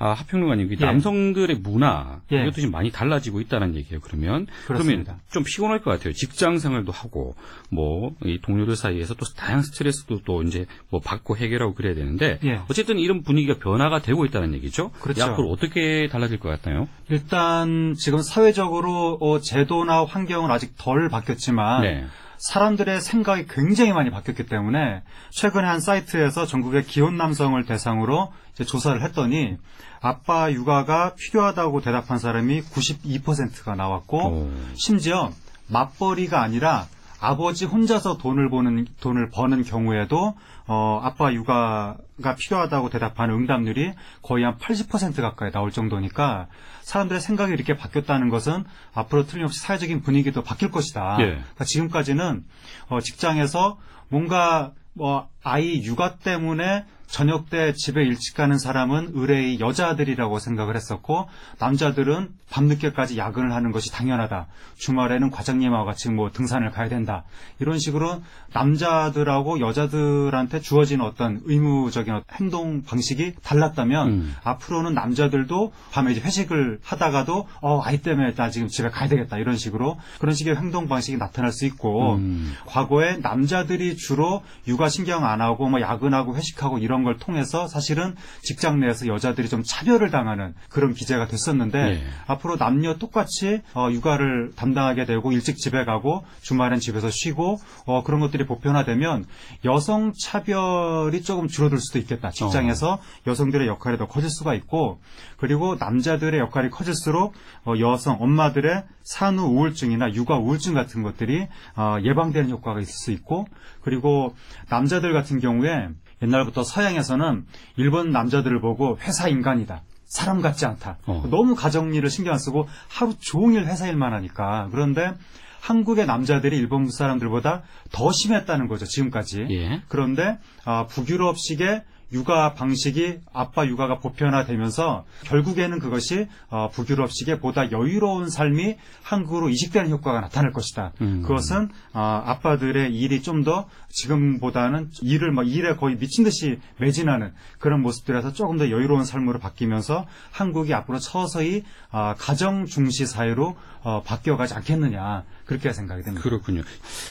아, 0.00 0.10
하평론가님, 0.12 0.72
이 0.72 0.76
예. 0.80 0.84
남성들의 0.84 1.58
문화 1.60 2.18
예. 2.32 2.42
이것도 2.42 2.56
지금 2.56 2.72
많이 2.72 2.90
달라지고 2.90 3.40
있다는 3.40 3.76
얘기예요. 3.76 4.00
그러면 4.00 4.46
그렇습니다. 4.66 5.02
그러면 5.04 5.20
좀 5.30 5.44
피곤할 5.44 5.82
것 5.82 5.90
같아요. 5.92 6.12
직장 6.12 6.58
생활도 6.58 6.90
하고 6.90 7.36
뭐 7.70 8.10
이 8.24 8.40
동료들 8.42 8.74
사이에서 8.76 9.14
또 9.14 9.24
다양한 9.36 9.62
스트레스도 9.62 10.22
또 10.24 10.42
이제 10.42 10.66
뭐 10.90 11.00
받고 11.00 11.36
해결하고 11.36 11.74
그래야 11.74 11.94
되는데 11.94 12.38
예. 12.44 12.60
어쨌든 12.68 12.98
이런 12.98 13.22
분위기가 13.22 13.58
변화가 13.58 14.00
되고 14.00 14.24
있다는 14.24 14.52
얘기죠. 14.54 14.90
그렇죠. 15.00 15.20
이 15.20 15.22
앞으로 15.22 15.50
어떻게 15.50 16.08
달라질 16.10 16.38
것 16.40 16.48
같나요? 16.60 16.88
일단 17.08 17.94
지금 17.96 18.20
사회적으로 18.20 19.18
어, 19.20 19.40
제도나 19.40 20.04
환경은 20.04 20.50
아직 20.50 20.74
덜 20.76 20.93
바뀌었지만 21.08 21.82
네. 21.82 22.04
사람들의 22.38 23.00
생각이 23.00 23.46
굉장히 23.48 23.92
많이 23.92 24.10
바뀌었기 24.10 24.46
때문에 24.46 25.02
최근에 25.30 25.66
한 25.66 25.80
사이트에서 25.80 26.46
전국의 26.46 26.84
기혼 26.84 27.16
남성을 27.16 27.62
대상으로 27.64 28.32
조사를 28.66 29.02
했더니 29.02 29.56
아빠 30.00 30.52
육아가 30.52 31.14
필요하다고 31.14 31.80
대답한 31.80 32.18
사람이 32.18 32.62
92%가 32.62 33.74
나왔고 33.74 34.18
오. 34.18 34.50
심지어 34.74 35.32
맞벌이가 35.68 36.42
아니라 36.42 36.86
아버지 37.24 37.64
혼자서 37.64 38.18
돈을 38.18 38.50
버는 38.50 38.86
돈을 39.00 39.30
버는 39.30 39.64
경우에도 39.64 40.34
어, 40.66 41.00
아빠 41.02 41.32
육아가 41.32 42.34
필요하다고 42.38 42.90
대답하는 42.90 43.34
응답률이 43.34 43.92
거의 44.22 44.44
한 44.44 44.58
80% 44.58 45.22
가까이 45.22 45.50
나올 45.50 45.70
정도니까 45.70 46.48
사람들의 46.82 47.20
생각이 47.20 47.52
이렇게 47.52 47.76
바뀌었다는 47.76 48.28
것은 48.28 48.64
앞으로 48.92 49.26
틀림없이 49.26 49.60
사회적인 49.60 50.02
분위기도 50.02 50.42
바뀔 50.42 50.70
것이다. 50.70 51.16
예. 51.20 51.26
그러니까 51.26 51.64
지금까지는 51.64 52.44
어, 52.88 53.00
직장에서 53.00 53.78
뭔가 54.08 54.72
뭐 54.92 55.28
아이 55.42 55.82
육아 55.82 56.16
때문에 56.16 56.84
저녁 57.06 57.48
때 57.48 57.72
집에 57.74 58.02
일찍 58.02 58.34
가는 58.36 58.58
사람은 58.58 59.12
의뢰의 59.14 59.60
여자들이라고 59.60 60.38
생각을 60.38 60.74
했었고 60.76 61.28
남자들은 61.58 62.30
밤늦게까지 62.50 63.18
야근을 63.18 63.52
하는 63.52 63.72
것이 63.72 63.90
당연하다. 63.90 64.46
주말에는 64.76 65.30
과장님하고 65.30 65.84
같이 65.84 66.10
뭐 66.10 66.30
등산을 66.30 66.70
가야 66.70 66.88
된다. 66.88 67.24
이런 67.58 67.78
식으로 67.78 68.22
남자들하고 68.52 69.60
여자들한테 69.60 70.60
주어지는 70.60 71.04
어떤 71.04 71.40
의무적인 71.44 72.22
행동 72.32 72.82
방식이 72.84 73.34
달랐다면 73.42 74.08
음. 74.08 74.34
앞으로는 74.44 74.94
남자들도 74.94 75.72
밤에 75.90 76.12
이제 76.12 76.20
회식을 76.20 76.78
하다가도 76.82 77.48
어 77.60 77.80
아이 77.82 77.98
때문에 77.98 78.34
나 78.34 78.50
지금 78.50 78.68
집에 78.68 78.88
가야 78.88 79.08
되겠다 79.08 79.38
이런 79.38 79.56
식으로 79.56 79.98
그런 80.20 80.34
식의 80.34 80.56
행동 80.56 80.86
방식이 80.86 81.16
나타날 81.16 81.50
수 81.52 81.66
있고 81.66 82.14
음. 82.16 82.54
과거에 82.66 83.16
남자들이 83.16 83.96
주로 83.96 84.42
육아 84.68 84.88
신경 84.88 85.24
안 85.24 85.40
하고 85.40 85.68
뭐 85.68 85.80
야근하고 85.80 86.36
회식하고 86.36 86.78
이런 86.78 86.93
걸 87.02 87.18
통해서 87.18 87.66
사실은 87.66 88.14
직장 88.42 88.78
내에서 88.78 89.06
여자들이 89.06 89.48
좀 89.48 89.62
차별을 89.64 90.10
당하는 90.10 90.54
그런 90.68 90.94
기제가 90.94 91.26
됐었는데 91.26 91.78
예. 91.78 92.02
앞으로 92.26 92.56
남녀 92.56 92.96
똑같이 92.96 93.62
어, 93.74 93.88
육아를 93.90 94.52
담당하게 94.54 95.06
되고 95.06 95.32
일찍 95.32 95.56
집에 95.56 95.84
가고 95.84 96.24
주말엔 96.42 96.78
집에서 96.78 97.10
쉬고 97.10 97.58
어, 97.86 98.02
그런 98.04 98.20
것들이 98.20 98.46
보편화되면 98.46 99.24
여성 99.64 100.12
차별이 100.18 101.22
조금 101.22 101.48
줄어들 101.48 101.78
수도 101.78 101.98
있겠다. 101.98 102.30
직장에서 102.30 103.00
여성들의 103.26 103.66
역할이 103.66 103.98
더 103.98 104.06
커질 104.06 104.30
수가 104.30 104.54
있고 104.54 105.00
그리고 105.36 105.76
남자들의 105.78 106.38
역할이 106.38 106.70
커질수록 106.70 107.34
어, 107.64 107.74
여성 107.80 108.16
엄마들의 108.20 108.84
산후 109.02 109.46
우울증이나 109.46 110.14
육아 110.14 110.38
우울증 110.38 110.74
같은 110.74 111.02
것들이 111.02 111.46
어, 111.76 111.98
예방되는 112.02 112.50
효과가 112.50 112.80
있을 112.80 112.92
수 112.92 113.10
있고 113.10 113.46
그리고 113.82 114.34
남자들 114.70 115.12
같은 115.12 115.40
경우에 115.40 115.88
옛날부터 116.22 116.62
서양에서는 116.64 117.44
일본 117.76 118.10
남자들을 118.10 118.60
보고 118.60 118.98
회사 119.02 119.28
인간이다. 119.28 119.82
사람 120.06 120.40
같지 120.40 120.64
않다. 120.66 120.98
어. 121.06 121.24
너무 121.30 121.54
가정 121.54 121.94
일을 121.94 122.10
신경 122.10 122.32
안 122.34 122.38
쓰고 122.38 122.68
하루 122.88 123.14
종일 123.18 123.66
회사 123.66 123.86
일만 123.88 124.12
하니까. 124.12 124.68
그런데 124.70 125.12
한국의 125.60 126.06
남자들이 126.06 126.56
일본 126.56 126.90
사람들보다 126.90 127.62
더 127.90 128.12
심했다는 128.12 128.68
거죠, 128.68 128.84
지금까지. 128.84 129.46
예. 129.50 129.82
그런데 129.88 130.38
아, 130.64 130.86
북유럽식의 130.86 131.82
육아 132.14 132.54
방식이 132.54 133.18
아빠 133.32 133.66
육아가 133.66 133.98
보편화되면서 133.98 135.04
결국에는 135.24 135.78
그것이 135.78 136.26
어, 136.48 136.70
북유럽식의 136.70 137.40
보다 137.40 137.70
여유로운 137.70 138.30
삶이 138.30 138.76
한국으로 139.02 139.50
이식되는 139.50 139.90
효과가 139.90 140.20
나타날 140.20 140.52
것이다. 140.52 140.92
음. 141.02 141.22
그것은 141.22 141.68
아, 141.92 142.22
아빠들의 142.26 142.94
일이 142.94 143.22
좀 143.22 143.44
더 143.44 143.68
지금보다는 143.90 144.90
일을 145.02 145.30
막 145.30 145.46
일에 145.46 145.76
거의 145.76 145.96
미친 145.96 146.24
듯이 146.24 146.58
매진하는 146.78 147.32
그런 147.58 147.82
모습들에서 147.82 148.32
조금 148.32 148.58
더 148.58 148.70
여유로운 148.70 149.04
삶으로 149.04 149.38
바뀌면서 149.38 150.06
한국이 150.32 150.74
앞으로 150.74 150.98
서서히 150.98 151.62
아, 151.90 152.14
가정 152.18 152.66
중시 152.66 153.06
사회로 153.06 153.56
어, 153.82 154.02
바뀌어가지 154.02 154.54
않겠느냐 154.54 155.24
그렇게 155.44 155.72
생각이 155.72 156.02
됩니다. 156.02 156.22
그렇군요. 156.22 156.62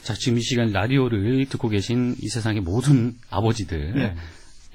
자, 0.02 0.14
지금 0.14 0.38
이 0.38 0.42
시간 0.42 0.72
라디오를 0.72 1.46
듣고 1.46 1.68
계신 1.68 2.16
이 2.20 2.28
세상의 2.28 2.60
모든 2.60 3.14
아버지들 3.30 3.94
네. 3.94 4.16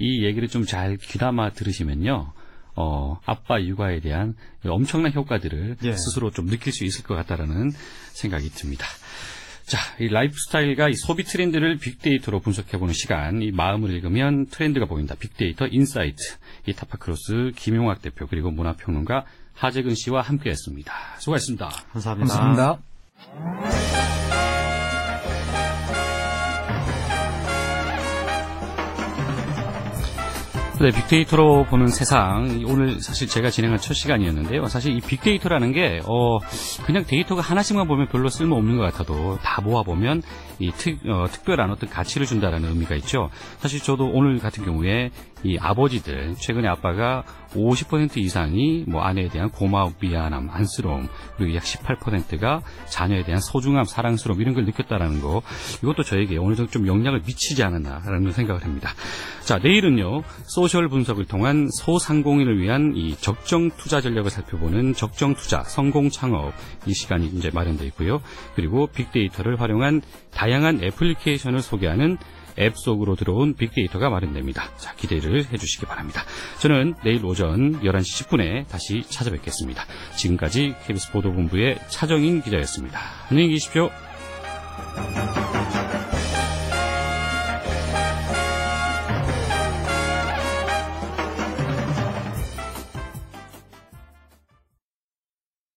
이 0.00 0.24
얘기를 0.24 0.48
좀 0.48 0.64
잘 0.64 0.96
귀담아 0.96 1.50
들으시면요. 1.50 2.32
어, 2.76 3.20
아빠 3.26 3.60
육아에 3.60 4.00
대한 4.00 4.34
엄청난 4.66 5.12
효과들을 5.12 5.76
예. 5.84 5.92
스스로 5.92 6.30
좀 6.30 6.46
느낄 6.46 6.72
수 6.72 6.84
있을 6.84 7.04
것 7.04 7.14
같다라는 7.14 7.72
생각이 8.12 8.48
듭니다. 8.50 8.86
자, 9.66 9.78
이 10.00 10.08
라이프 10.08 10.34
스타일과 10.36 10.88
이 10.88 10.94
소비 10.94 11.22
트렌드를 11.22 11.76
빅데이터로 11.78 12.40
분석해보는 12.40 12.92
시간, 12.92 13.40
이 13.42 13.52
마음을 13.52 13.90
읽으면 13.90 14.46
트렌드가 14.46 14.86
보인다. 14.86 15.14
빅데이터 15.14 15.66
insight. 15.68 16.16
이 16.66 16.72
타파크로스 16.72 17.52
김용학 17.54 18.02
대표 18.02 18.26
그리고 18.26 18.50
문화평론가 18.50 19.24
하재근 19.54 19.94
씨와 19.94 20.22
함께했습니다. 20.22 20.92
수고하셨습니다. 21.18 21.68
감사합니다. 21.92 22.78
네, 30.80 30.90
빅데이터로 30.92 31.64
보는 31.64 31.88
세상. 31.88 32.64
오늘 32.66 33.02
사실 33.02 33.28
제가 33.28 33.50
진행한 33.50 33.78
첫 33.78 33.92
시간이었는데요. 33.92 34.64
사실 34.68 34.96
이 34.96 35.00
빅데이터라는 35.02 35.72
게, 35.72 36.00
어, 36.06 36.38
그냥 36.86 37.04
데이터가 37.04 37.42
하나씩만 37.42 37.86
보면 37.86 38.08
별로 38.08 38.30
쓸모없는 38.30 38.78
것 38.78 38.84
같아도 38.84 39.36
다 39.42 39.60
모아보면 39.60 40.22
이 40.58 40.70
특, 40.70 40.98
어, 41.06 41.26
특별한 41.30 41.70
어떤 41.70 41.90
가치를 41.90 42.26
준다라는 42.26 42.70
의미가 42.70 42.94
있죠. 42.96 43.28
사실 43.58 43.82
저도 43.82 44.06
오늘 44.10 44.38
같은 44.38 44.64
경우에 44.64 45.10
이 45.42 45.58
아버지들, 45.58 46.34
최근에 46.36 46.66
아빠가 46.68 47.24
50% 47.54 48.18
이상이 48.18 48.84
뭐 48.86 49.02
아내에 49.02 49.28
대한 49.28 49.50
고마움, 49.50 49.92
미안함, 50.00 50.48
안쓰러움, 50.50 51.08
그리고 51.36 51.56
약 51.56 51.62
18%가 51.62 52.60
자녀에 52.86 53.22
대한 53.22 53.40
소중함, 53.40 53.84
사랑스러움 53.84 54.40
이런 54.40 54.54
걸 54.54 54.64
느꼈다라는 54.64 55.20
거, 55.20 55.42
이것도 55.82 56.04
저에게 56.04 56.38
어느 56.38 56.54
정도 56.54 56.70
좀 56.70 56.86
영향을 56.86 57.20
미치지 57.26 57.62
않았나라는 57.62 58.32
생각을 58.32 58.64
합니다. 58.64 58.90
자, 59.42 59.58
내일은요, 59.58 60.22
소셜 60.44 60.69
분석을 60.70 61.24
통한 61.26 61.68
소상공인을 61.68 62.60
위한 62.60 62.92
이 62.94 63.16
적정 63.16 63.70
투자 63.70 64.00
전략을 64.00 64.30
살펴보는 64.30 64.94
적정 64.94 65.34
투자, 65.34 65.64
성공 65.64 66.10
창업 66.10 66.52
이 66.86 66.94
시간이 66.94 67.26
이제 67.26 67.50
마련되어 67.52 67.86
있고요. 67.88 68.22
그리고 68.54 68.86
빅데이터를 68.86 69.60
활용한 69.60 70.00
다양한 70.30 70.82
애플리케이션을 70.82 71.60
소개하는 71.60 72.18
앱 72.58 72.76
속으로 72.76 73.16
들어온 73.16 73.54
빅데이터가 73.54 74.10
마련됩니다. 74.10 74.76
자, 74.76 74.94
기대를 74.94 75.46
해주시기 75.52 75.86
바랍니다. 75.86 76.22
저는 76.60 76.94
내일 77.04 77.24
오전 77.24 77.80
11시 77.80 78.28
10분에 78.28 78.68
다시 78.68 79.02
찾아뵙겠습니다. 79.08 79.84
지금까지 80.16 80.74
KBS 80.86 81.10
보도본부의 81.10 81.80
차정인 81.88 82.42
기자였습니다. 82.42 83.00
안녕히 83.28 83.48
계십시오. 83.50 83.90